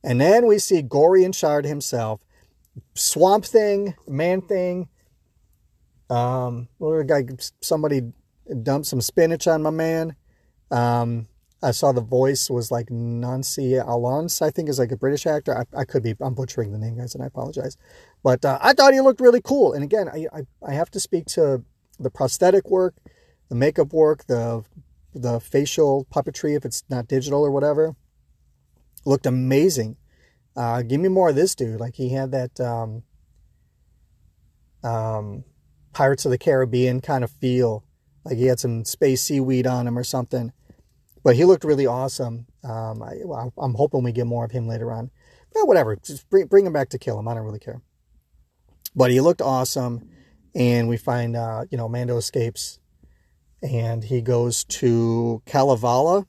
And 0.03 0.21
then 0.21 0.47
we 0.47 0.59
see 0.59 0.83
Gorian 0.83 1.35
Shard 1.35 1.65
himself, 1.65 2.21
Swamp 2.95 3.45
Thing, 3.45 3.95
Man 4.07 4.43
Thing. 4.43 4.89
Um, 6.11 6.69
guy, 7.07 7.25
somebody 7.61 8.13
dumped 8.63 8.87
some 8.87 9.01
spinach 9.01 9.47
on 9.47 9.63
my 9.63 9.71
man. 9.71 10.15
Um, 10.71 11.29
I 11.64 11.71
saw 11.71 11.92
the 11.92 12.02
voice 12.02 12.50
was 12.50 12.71
like 12.71 12.90
Nancy 12.90 13.76
Alonso, 13.76 14.44
I 14.44 14.50
think 14.50 14.68
is 14.68 14.78
like 14.78 14.92
a 14.92 14.99
British 14.99 15.26
actor. 15.26 15.56
I, 15.56 15.80
I 15.80 15.85
could 15.85 16.02
be, 16.02 16.14
I'm 16.21 16.35
butchering 16.35 16.73
the 16.73 16.78
name, 16.78 16.99
guys, 16.99 17.14
and 17.14 17.25
I 17.25 17.26
apologize. 17.26 17.78
But 18.23 18.44
uh, 18.44 18.59
I 18.61 18.75
thought 18.75 18.92
he 18.92 19.00
looked 19.00 19.21
really 19.21 19.40
cool. 19.40 19.73
And 19.73 19.83
again, 19.83 20.09
I, 20.09 20.26
I, 20.33 20.42
I 20.62 20.75
have 20.75 20.90
to 20.90 21.00
speak 21.00 21.25
to 21.26 21.64
the 21.99 22.11
prosthetic 22.11 22.68
work, 22.68 22.94
the 23.49 23.54
makeup 23.54 23.92
work, 23.92 24.26
the 24.26 24.64
the 25.16 25.38
facial 25.38 26.06
puppetry, 26.12 26.56
if 26.56 26.64
it's 26.64 26.83
not 26.90 27.06
digital 27.06 27.40
or 27.40 27.52
whatever, 27.52 27.94
looked 29.04 29.26
amazing. 29.26 29.97
Uh, 30.56 30.83
give 30.83 31.00
me 31.00 31.09
more 31.09 31.28
of 31.28 31.37
this 31.37 31.54
dude. 31.54 31.78
Like 31.78 31.94
he 31.94 32.09
had 32.09 32.33
that 32.33 32.59
um, 32.61 33.04
um, 34.83 35.44
Pirates 35.92 36.25
of 36.25 36.33
the 36.33 36.38
Caribbean 36.38 37.00
kind 37.00 37.23
of 37.23 37.30
feel. 37.30 37.85
Like 38.25 38.38
he 38.38 38.47
had 38.47 38.59
some 38.59 38.85
space 38.85 39.23
seaweed 39.23 39.68
on 39.68 39.87
him 39.87 39.97
or 39.97 40.02
something 40.02 40.52
but 41.25 41.37
he 41.37 41.45
looked 41.45 41.64
really 41.64 41.87
awesome. 41.87 42.47
Um, 42.62 43.02
I, 43.02 43.14
am 43.59 43.75
hoping 43.75 44.04
we 44.04 44.12
get 44.12 44.26
more 44.26 44.45
of 44.45 44.52
him 44.52 44.69
later 44.69 44.93
on. 44.93 45.11
But 45.54 45.66
whatever, 45.66 45.97
just 45.97 46.28
bring, 46.28 46.47
bring 46.47 46.66
him 46.66 46.73
back 46.73 46.90
to 46.90 46.99
kill 46.99 47.19
him. 47.19 47.26
I 47.26 47.35
don't 47.35 47.45
really 47.45 47.59
care. 47.59 47.81
But 48.95 49.11
he 49.11 49.21
looked 49.21 49.40
awesome, 49.40 50.09
and 50.54 50.88
we 50.88 50.97
find 50.97 51.35
uh, 51.35 51.64
you 51.71 51.78
know 51.78 51.88
Mando 51.88 52.16
escapes, 52.16 52.78
and 53.62 54.04
he 54.04 54.21
goes 54.21 54.64
to 54.64 55.43
Kalevala, 55.47 56.26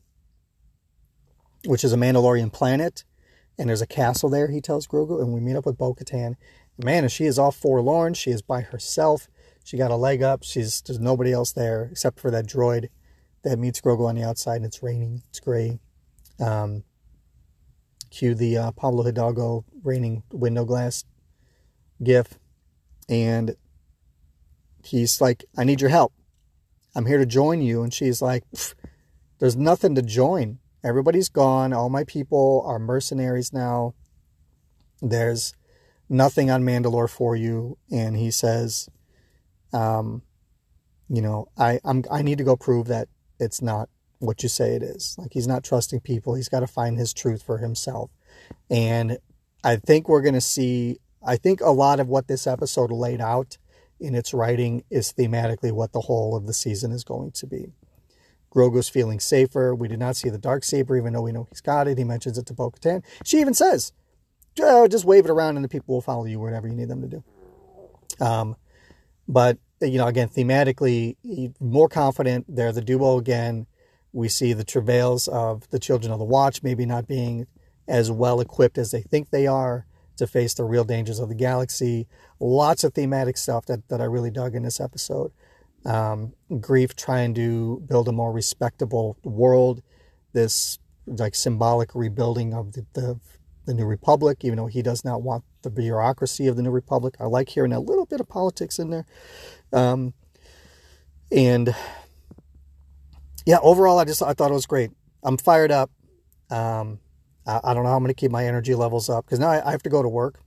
which 1.65 1.83
is 1.83 1.91
a 1.91 1.97
Mandalorian 1.97 2.51
planet, 2.51 3.03
and 3.59 3.69
there's 3.69 3.81
a 3.81 3.87
castle 3.87 4.29
there. 4.29 4.49
He 4.49 4.61
tells 4.61 4.87
Grogu, 4.87 5.21
and 5.21 5.33
we 5.33 5.41
meet 5.41 5.55
up 5.55 5.65
with 5.65 5.77
Bo-Katan. 5.77 6.35
Man, 6.77 7.07
she 7.09 7.25
is 7.25 7.37
all 7.37 7.51
forlorn. 7.51 8.13
She 8.13 8.31
is 8.31 8.41
by 8.41 8.61
herself. 8.61 9.27
She 9.63 9.77
got 9.77 9.91
a 9.91 9.95
leg 9.95 10.23
up. 10.23 10.43
She's 10.43 10.81
there's 10.81 10.99
nobody 10.99 11.33
else 11.33 11.51
there 11.51 11.89
except 11.91 12.19
for 12.19 12.31
that 12.31 12.47
droid 12.47 12.89
that 13.45 13.59
meets 13.59 13.79
Grogu 13.79 14.07
on 14.07 14.15
the 14.15 14.23
outside, 14.23 14.57
and 14.57 14.65
it's 14.65 14.81
raining. 14.81 15.21
It's 15.29 15.39
gray. 15.39 15.79
Um, 16.39 16.83
cue 18.09 18.33
the 18.33 18.57
uh, 18.57 18.71
Pablo 18.71 19.03
Hidalgo 19.03 19.63
raining 19.83 20.23
window 20.33 20.65
glass 20.65 21.05
gif, 22.03 22.39
and 23.07 23.55
he's 24.83 25.21
like, 25.21 25.45
"I 25.55 25.63
need 25.63 25.79
your 25.79 25.91
help. 25.91 26.11
I'm 26.95 27.05
here 27.05 27.19
to 27.19 27.25
join 27.25 27.61
you." 27.61 27.83
And 27.83 27.93
she's 27.93 28.19
like, 28.19 28.43
"There's 29.39 29.55
nothing 29.55 29.93
to 29.93 30.01
join. 30.01 30.57
Everybody's 30.83 31.29
gone. 31.29 31.71
All 31.71 31.89
my 31.89 32.03
people 32.03 32.63
are 32.65 32.79
mercenaries 32.79 33.53
now. 33.53 33.93
There's 35.01 35.53
nothing 36.09 36.49
on 36.49 36.63
Mandalore 36.63 37.09
for 37.09 37.35
you." 37.35 37.77
And 37.91 38.17
he 38.17 38.31
says, 38.31 38.89
um, 39.71 40.23
"You 41.07 41.21
know, 41.21 41.47
I 41.55 41.79
I'm 41.85 42.03
I 42.09 42.23
need 42.23 42.39
to 42.39 42.43
go 42.43 42.55
prove 42.55 42.87
that 42.87 43.07
it's 43.39 43.61
not 43.61 43.89
what 44.19 44.43
you 44.43 44.49
say 44.49 44.75
it 44.75 44.83
is. 44.83 45.15
Like 45.17 45.33
he's 45.33 45.47
not 45.47 45.63
trusting 45.63 46.01
people. 46.01 46.35
He's 46.35 46.49
got 46.49 46.61
to 46.61 46.67
find 46.67 46.97
his 46.97 47.13
truth 47.13 47.43
for 47.43 47.57
himself. 47.57 48.11
And 48.69 49.17
I 49.63 49.77
think 49.77 50.07
we're 50.07 50.21
going 50.21 50.35
to 50.35 50.41
see, 50.41 50.99
I 51.25 51.37
think 51.37 51.61
a 51.61 51.71
lot 51.71 51.99
of 51.99 52.07
what 52.07 52.27
this 52.27 52.47
episode 52.47 52.91
laid 52.91 53.21
out 53.21 53.57
in 53.99 54.15
its 54.15 54.33
writing 54.33 54.83
is 54.89 55.13
thematically 55.13 55.71
what 55.71 55.93
the 55.93 56.01
whole 56.01 56.35
of 56.35 56.47
the 56.47 56.53
season 56.53 56.91
is 56.91 57.03
going 57.03 57.31
to 57.31 57.47
be. 57.47 57.73
Grogu's 58.53 58.89
feeling 58.89 59.19
safer. 59.19 59.75
We 59.75 59.87
did 59.87 59.99
not 59.99 60.15
see 60.15 60.29
the 60.29 60.37
dark 60.37 60.63
saber, 60.63 60.95
even 60.95 61.13
though 61.13 61.21
we 61.21 61.31
know 61.31 61.47
he's 61.49 61.61
got 61.61 61.87
it. 61.87 61.97
He 61.97 62.03
mentions 62.03 62.37
it 62.37 62.45
to 62.47 62.53
Bo. 62.53 62.73
She 63.23 63.39
even 63.39 63.53
says, 63.53 63.91
just 64.55 65.05
wave 65.05 65.25
it 65.25 65.31
around 65.31 65.57
and 65.57 65.65
the 65.65 65.69
people 65.69 65.95
will 65.95 66.01
follow 66.01 66.25
you 66.25 66.39
wherever 66.39 66.67
you 66.67 66.73
need 66.73 66.87
them 66.87 67.01
to 67.01 67.07
do. 67.07 67.23
Um, 68.23 68.55
but 69.27 69.57
you 69.81 69.97
know, 69.97 70.07
again, 70.07 70.29
thematically, 70.29 71.15
more 71.59 71.89
confident. 71.89 72.45
They're 72.47 72.71
the 72.71 72.81
duo 72.81 73.17
again. 73.17 73.67
We 74.13 74.29
see 74.29 74.53
the 74.53 74.63
travails 74.63 75.27
of 75.27 75.69
the 75.69 75.79
children 75.79 76.11
of 76.11 76.19
the 76.19 76.25
watch 76.25 76.63
maybe 76.63 76.85
not 76.85 77.07
being 77.07 77.47
as 77.87 78.09
well 78.09 78.39
equipped 78.39 78.77
as 78.77 78.91
they 78.91 79.01
think 79.01 79.29
they 79.29 79.47
are 79.47 79.85
to 80.17 80.27
face 80.27 80.53
the 80.53 80.63
real 80.63 80.85
dangers 80.85 81.19
of 81.19 81.29
the 81.29 81.35
galaxy. 81.35 82.07
Lots 82.39 82.83
of 82.83 82.93
thematic 82.93 83.37
stuff 83.37 83.65
that, 83.65 83.87
that 83.89 84.01
I 84.01 84.05
really 84.05 84.31
dug 84.31 84.55
in 84.55 84.63
this 84.63 84.79
episode. 84.79 85.31
Um, 85.85 86.33
Greef 86.49 86.95
trying 86.95 87.33
to 87.35 87.83
build 87.87 88.07
a 88.07 88.11
more 88.11 88.31
respectable 88.31 89.17
world, 89.23 89.83
this 90.33 90.79
like 91.05 91.35
symbolic 91.35 91.93
rebuilding 91.93 92.53
of 92.53 92.73
the, 92.73 92.85
the, 92.93 93.19
the 93.65 93.73
New 93.73 93.85
Republic, 93.85 94.39
even 94.43 94.57
though 94.57 94.67
he 94.67 94.81
does 94.81 95.05
not 95.05 95.21
want 95.21 95.43
the 95.61 95.69
bureaucracy 95.69 96.47
of 96.47 96.55
the 96.55 96.63
New 96.63 96.71
Republic. 96.71 97.15
I 97.19 97.25
like 97.25 97.49
hearing 97.49 97.73
a 97.73 97.79
little 97.79 98.05
bit 98.05 98.19
of 98.19 98.27
politics 98.27 98.79
in 98.79 98.89
there. 98.89 99.05
Um, 99.75 100.13
and 101.31 101.75
yeah, 103.45 103.57
overall, 103.61 103.99
I 103.99 104.05
just 104.05 104.23
I 104.23 104.33
thought 104.33 104.49
it 104.49 104.55
was 104.55 104.65
great. 104.65 104.91
I'm 105.21 105.37
fired 105.37 105.71
up. 105.71 105.91
Um, 106.49 106.99
I, 107.45 107.59
I, 107.63 107.73
don't 107.73 107.83
know 107.83 107.89
how 107.89 107.97
I'm 107.97 108.03
going 108.03 108.13
to 108.13 108.19
keep 108.19 108.31
my 108.31 108.45
energy 108.45 108.75
levels 108.75 109.09
up 109.09 109.25
because 109.25 109.39
now 109.39 109.49
I, 109.49 109.67
I, 109.67 109.71
have 109.71 109.83
to 109.83 109.89
go 109.89 110.01
to 110.01 110.07
work, 110.07 110.39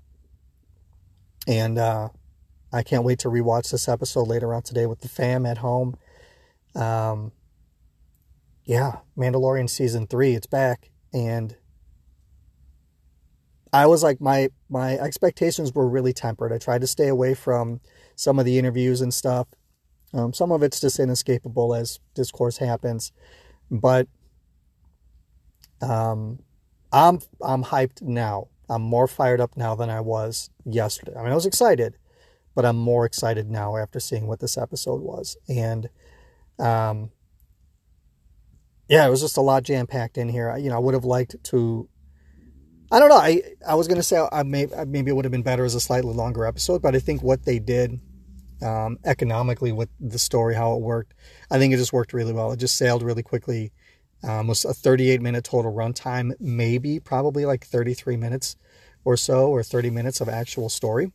and 1.47 1.79
uh, 1.79 2.09
I 2.73 2.83
can't 2.83 3.05
wait 3.05 3.19
to 3.21 3.29
rewatch 3.29 3.71
this 3.71 3.89
episode 3.89 4.29
later 4.29 4.55
on 4.55 4.63
today 4.63 4.87
with 4.87 5.01
the 5.01 5.09
fam 5.09 5.45
at 5.45 5.59
home. 5.59 5.97
Um, 6.75 7.33
yeah, 8.65 8.99
Mandalorian 9.17 9.69
season 9.69 10.07
three, 10.07 10.35
it's 10.35 10.47
back, 10.47 10.91
and 11.13 11.57
I 13.73 13.87
was 13.87 14.03
like 14.03 14.21
my 14.21 14.49
my 14.71 14.97
expectations 14.99 15.75
were 15.75 15.89
really 15.89 16.13
tempered. 16.13 16.53
I 16.53 16.59
tried 16.59 16.81
to 16.81 16.87
stay 16.87 17.09
away 17.09 17.35
from 17.35 17.81
some 18.19 18.39
of 18.41 18.45
the 18.45 18.59
interviews 18.59 19.01
and 19.01 19.15
stuff. 19.15 19.47
Um, 20.13 20.33
some 20.33 20.51
of 20.51 20.63
it's 20.63 20.81
just 20.81 20.99
inescapable 20.99 21.75
as 21.75 22.01
discourse 22.15 22.59
happens, 22.59 23.13
but 23.71 24.09
um, 25.81 26.41
I'm 26.93 27.21
I'm 27.43 27.65
hyped 27.65 28.03
now. 28.03 28.49
I'm 28.69 28.83
more 28.83 29.07
fired 29.07 29.41
up 29.41 29.57
now 29.57 29.75
than 29.75 29.89
I 29.89 30.01
was 30.01 30.51
yesterday. 30.65 31.13
I 31.17 31.23
mean, 31.23 31.33
I 31.33 31.35
was 31.35 31.47
excited, 31.47 31.97
but 32.55 32.65
I'm 32.65 32.77
more 32.77 33.07
excited 33.07 33.51
now 33.51 33.77
after 33.77 34.01
seeing 34.01 34.27
what 34.27 34.41
this 34.41 34.59
episode 34.59 35.01
was. 35.01 35.37
And 35.49 35.89
um, 36.59 37.13
yeah, 38.89 39.07
it 39.07 39.11
was 39.11 39.21
just 39.21 39.37
a 39.37 39.43
lot 39.43 39.63
jam 39.63 39.87
packed 39.87 40.19
in 40.19 40.29
here. 40.29 40.57
You 40.57 40.71
know, 40.71 40.77
I 40.77 40.81
would 40.81 40.95
have 40.95 41.05
liked 41.05 41.37
to. 41.45 41.89
I 42.91 42.99
don't 42.99 43.11
know. 43.11 43.19
I 43.19 43.43
I 43.67 43.75
was 43.75 43.87
gonna 43.87 44.03
say 44.03 44.27
I 44.33 44.43
may 44.43 44.67
maybe 44.87 45.11
it 45.11 45.15
would 45.15 45.27
have 45.27 45.33
been 45.33 45.43
better 45.43 45.65
as 45.65 45.75
a 45.75 45.81
slightly 45.81 46.15
longer 46.15 46.47
episode, 46.47 46.83
but 46.83 46.97
I 46.97 46.99
think 46.99 47.23
what 47.23 47.45
they 47.45 47.59
did 47.59 48.01
um, 48.63 48.99
economically 49.05 49.73
with 49.73 49.89
the 50.01 50.19
story, 50.19 50.55
how 50.55 50.75
it 50.75 50.81
worked. 50.81 51.15
I 51.51 51.59
think 51.59 51.73
it 51.73 51.79
just 51.79 51.93
worked 51.93 52.13
really 52.13 52.33
well. 52.33 52.53
It 52.53 52.59
just 52.59 52.77
sailed 52.77 53.03
really 53.03 53.23
quickly. 53.23 53.73
Um, 54.23 54.49
was 54.49 54.65
a 54.65 54.75
38 54.75 55.21
minute 55.21 55.45
total 55.45 55.73
runtime, 55.73 56.33
maybe 56.41 56.99
probably 56.99 57.47
like 57.47 57.65
33 57.65 58.17
minutes 58.17 58.57
or 59.05 59.17
so, 59.17 59.49
or 59.49 59.63
30 59.63 59.91
minutes 59.91 60.21
of 60.21 60.29
actual 60.29 60.69
story. 60.69 61.13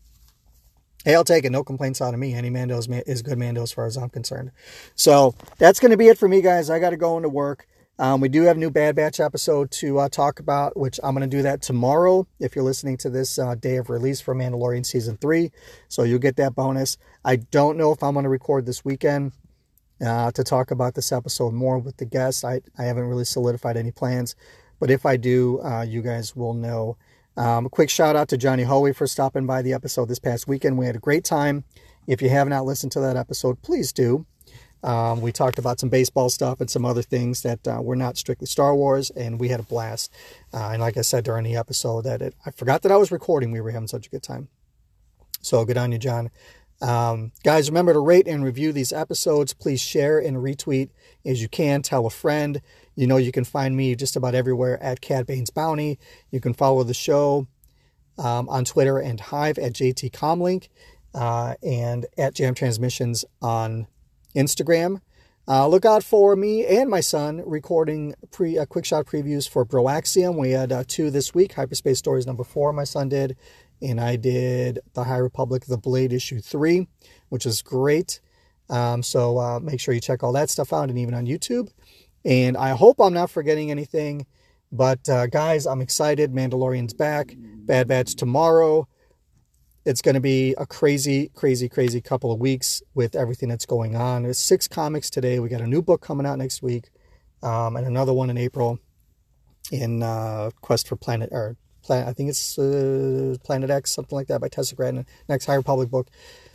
Hey, 1.03 1.15
I'll 1.15 1.25
take 1.25 1.43
it. 1.43 1.51
No 1.51 1.65
complaints 1.65 2.01
out 2.01 2.13
of 2.13 2.19
me. 2.19 2.33
Any 2.33 2.49
Mando 2.49 2.77
is, 2.77 2.87
is 2.87 3.21
good 3.21 3.37
Mando 3.37 3.61
as 3.61 3.73
far 3.73 3.85
as 3.85 3.97
I'm 3.97 4.09
concerned. 4.09 4.51
So 4.95 5.35
that's 5.57 5.81
going 5.81 5.91
to 5.91 5.97
be 5.97 6.07
it 6.07 6.17
for 6.17 6.29
me, 6.29 6.41
guys. 6.41 6.69
I 6.69 6.79
got 6.79 6.91
to 6.91 6.97
go 6.97 7.17
into 7.17 7.27
work. 7.27 7.67
Um, 7.99 8.21
we 8.21 8.29
do 8.29 8.43
have 8.43 8.57
a 8.57 8.59
new 8.59 8.71
Bad 8.71 8.95
Batch 8.95 9.19
episode 9.19 9.69
to 9.71 9.99
uh, 9.99 10.09
talk 10.09 10.39
about, 10.39 10.75
which 10.75 10.99
I'm 11.03 11.13
going 11.13 11.29
to 11.29 11.37
do 11.37 11.43
that 11.43 11.61
tomorrow 11.61 12.27
if 12.39 12.55
you're 12.55 12.65
listening 12.65 12.97
to 12.97 13.09
this 13.09 13.37
uh, 13.37 13.53
day 13.53 13.75
of 13.75 13.89
release 13.89 14.19
for 14.19 14.33
Mandalorian 14.33 14.83
Season 14.83 15.15
3. 15.17 15.51
So 15.89 16.01
you'll 16.01 16.17
get 16.17 16.35
that 16.37 16.55
bonus. 16.55 16.97
I 17.23 17.35
don't 17.35 17.77
know 17.77 17.91
if 17.91 18.01
I'm 18.01 18.13
going 18.13 18.23
to 18.23 18.29
record 18.29 18.65
this 18.65 18.83
weekend 18.83 19.33
uh, 20.03 20.31
to 20.31 20.43
talk 20.43 20.71
about 20.71 20.95
this 20.95 21.11
episode 21.11 21.53
more 21.53 21.77
with 21.77 21.97
the 21.97 22.05
guests. 22.05 22.43
I, 22.43 22.61
I 22.79 22.83
haven't 22.85 23.05
really 23.05 23.25
solidified 23.25 23.77
any 23.77 23.91
plans, 23.91 24.35
but 24.79 24.89
if 24.89 25.05
I 25.05 25.15
do, 25.15 25.61
uh, 25.61 25.83
you 25.83 26.01
guys 26.01 26.35
will 26.35 26.55
know. 26.55 26.97
Um, 27.37 27.67
a 27.67 27.69
quick 27.69 27.91
shout 27.91 28.15
out 28.15 28.27
to 28.29 28.37
Johnny 28.37 28.63
Hoey 28.63 28.93
for 28.93 29.05
stopping 29.05 29.45
by 29.45 29.61
the 29.61 29.73
episode 29.73 30.07
this 30.07 30.19
past 30.19 30.47
weekend. 30.47 30.79
We 30.79 30.87
had 30.87 30.95
a 30.95 30.99
great 30.99 31.23
time. 31.23 31.63
If 32.07 32.21
you 32.21 32.29
have 32.29 32.47
not 32.47 32.65
listened 32.65 32.91
to 32.93 32.99
that 33.01 33.17
episode, 33.17 33.61
please 33.61 33.93
do. 33.93 34.25
Um, 34.83 35.21
we 35.21 35.31
talked 35.31 35.59
about 35.59 35.79
some 35.79 35.89
baseball 35.89 36.29
stuff 36.29 36.59
and 36.59 36.69
some 36.69 36.85
other 36.85 37.01
things 37.01 37.41
that 37.43 37.65
uh, 37.67 37.81
were 37.81 37.95
not 37.95 38.17
strictly 38.17 38.47
Star 38.47 38.75
Wars, 38.75 39.09
and 39.11 39.39
we 39.39 39.47
had 39.47 39.59
a 39.59 39.63
blast. 39.63 40.11
Uh, 40.53 40.69
and 40.73 40.81
like 40.81 40.97
I 40.97 41.01
said 41.01 41.23
during 41.23 41.45
the 41.45 41.55
episode, 41.55 42.03
that 42.03 42.21
it, 42.21 42.35
I 42.45 42.51
forgot 42.51 42.81
that 42.81 42.91
I 42.91 42.97
was 42.97 43.11
recording. 43.11 43.51
We 43.51 43.61
were 43.61 43.71
having 43.71 43.87
such 43.87 44.07
a 44.07 44.09
good 44.09 44.23
time. 44.23 44.49
So 45.41 45.63
good 45.65 45.77
on 45.77 45.91
you, 45.91 45.97
John. 45.97 46.29
Um, 46.81 47.31
guys, 47.43 47.69
remember 47.69 47.93
to 47.93 47.99
rate 47.99 48.27
and 48.27 48.43
review 48.43 48.73
these 48.73 48.91
episodes. 48.91 49.53
Please 49.53 49.79
share 49.79 50.19
and 50.19 50.37
retweet 50.37 50.89
as 51.25 51.41
you 51.41 51.47
can. 51.47 51.81
Tell 51.81 52.05
a 52.05 52.09
friend. 52.09 52.61
You 52.95 53.07
know 53.07 53.17
you 53.17 53.31
can 53.31 53.45
find 53.45 53.75
me 53.75 53.95
just 53.95 54.15
about 54.15 54.35
everywhere 54.35 54.81
at 54.83 55.01
Cad 55.01 55.25
Bane's 55.25 55.49
Bounty. 55.49 55.97
You 56.29 56.41
can 56.41 56.53
follow 56.53 56.83
the 56.83 56.93
show 56.93 57.47
um, 58.17 58.49
on 58.49 58.65
Twitter 58.65 58.99
and 58.99 59.19
Hive 59.19 59.57
at 59.57 59.73
JT 59.73 60.11
Comlink 60.11 60.67
uh, 61.15 61.55
and 61.63 62.05
at 62.17 62.35
Jam 62.35 62.53
Transmissions 62.53 63.23
on 63.41 63.87
Instagram. 64.35 65.01
Uh, 65.47 65.67
look 65.67 65.83
out 65.83 66.03
for 66.03 66.37
me 66.37 66.65
and 66.65 66.89
my 66.89 67.01
son 67.01 67.43
recording 67.45 68.15
pre 68.31 68.57
uh, 68.57 68.65
quick 68.65 68.85
shot 68.85 69.05
previews 69.05 69.47
for 69.47 69.65
Broaxium. 69.65 70.37
We 70.37 70.51
had 70.51 70.71
uh, 70.71 70.83
two 70.87 71.11
this 71.11 71.33
week. 71.33 71.53
Hyperspace 71.53 71.99
Stories 71.99 72.25
number 72.25 72.45
four, 72.45 72.71
my 72.71 72.85
son 72.85 73.09
did, 73.09 73.35
and 73.81 73.99
I 73.99 74.15
did 74.15 74.79
the 74.93 75.03
High 75.03 75.17
Republic, 75.17 75.65
the 75.65 75.77
Blade 75.77 76.13
issue 76.13 76.39
three, 76.39 76.87
which 77.27 77.45
is 77.45 77.61
great. 77.61 78.21
Um, 78.69 79.03
so 79.03 79.37
uh, 79.37 79.59
make 79.59 79.81
sure 79.81 79.93
you 79.93 79.99
check 79.99 80.23
all 80.23 80.31
that 80.31 80.49
stuff 80.49 80.71
out, 80.71 80.89
and 80.89 80.97
even 80.97 81.13
on 81.13 81.25
YouTube. 81.25 81.69
And 82.23 82.55
I 82.55 82.69
hope 82.69 83.01
I'm 83.01 83.13
not 83.13 83.29
forgetting 83.29 83.69
anything. 83.69 84.25
But 84.71 85.07
uh, 85.09 85.27
guys, 85.27 85.67
I'm 85.67 85.81
excited. 85.81 86.31
Mandalorian's 86.31 86.93
back. 86.93 87.35
Bad 87.37 87.87
Batch 87.87 88.15
tomorrow 88.15 88.87
it's 89.85 90.01
going 90.01 90.15
to 90.15 90.21
be 90.21 90.53
a 90.57 90.65
crazy, 90.65 91.29
crazy, 91.33 91.67
crazy 91.67 91.99
couple 91.99 92.31
of 92.31 92.39
weeks 92.39 92.81
with 92.93 93.15
everything 93.15 93.49
that's 93.49 93.65
going 93.65 93.95
on. 93.95 94.23
There's 94.23 94.39
six 94.39 94.67
comics 94.67 95.09
today. 95.09 95.39
We 95.39 95.49
got 95.49 95.61
a 95.61 95.67
new 95.67 95.81
book 95.81 96.01
coming 96.01 96.25
out 96.25 96.37
next 96.37 96.61
week, 96.61 96.89
um, 97.41 97.75
and 97.75 97.85
another 97.85 98.13
one 98.13 98.29
in 98.29 98.37
April 98.37 98.79
in 99.71 100.01
uh, 100.03 100.51
Quest 100.61 100.87
for 100.87 100.95
Planet 100.95 101.29
or 101.31 101.57
Planet. 101.81 102.07
I 102.07 102.13
think 102.13 102.29
it's 102.29 102.57
uh, 102.57 103.35
Planet 103.43 103.69
X, 103.69 103.91
something 103.91 104.15
like 104.15 104.27
that, 104.27 104.39
by 104.39 104.47
Tessa 104.47 104.75
Gratton. 104.75 105.05
Next 105.27 105.45
High 105.45 105.55
Republic 105.55 105.89
book. 105.89 106.07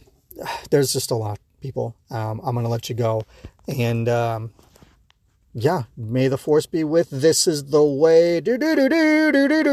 There's 0.71 0.93
just 0.93 1.11
a 1.11 1.17
lot, 1.17 1.39
people. 1.61 1.97
Um, 2.11 2.41
I'm 2.43 2.55
going 2.55 2.65
to 2.65 2.71
let 2.71 2.89
you 2.89 2.95
go, 2.95 3.25
and 3.67 4.09
um, 4.09 4.53
yeah, 5.53 5.83
may 5.97 6.29
the 6.29 6.39
force 6.39 6.67
be 6.67 6.85
with. 6.85 7.11
This 7.11 7.47
is 7.47 7.67
the 7.67 7.83
way. 7.83 8.41
Do 8.41 8.57
do 8.57 8.75
do 8.75 8.89
do 8.89 9.33
do 9.33 9.49
do 9.49 9.65
do. 9.65 9.69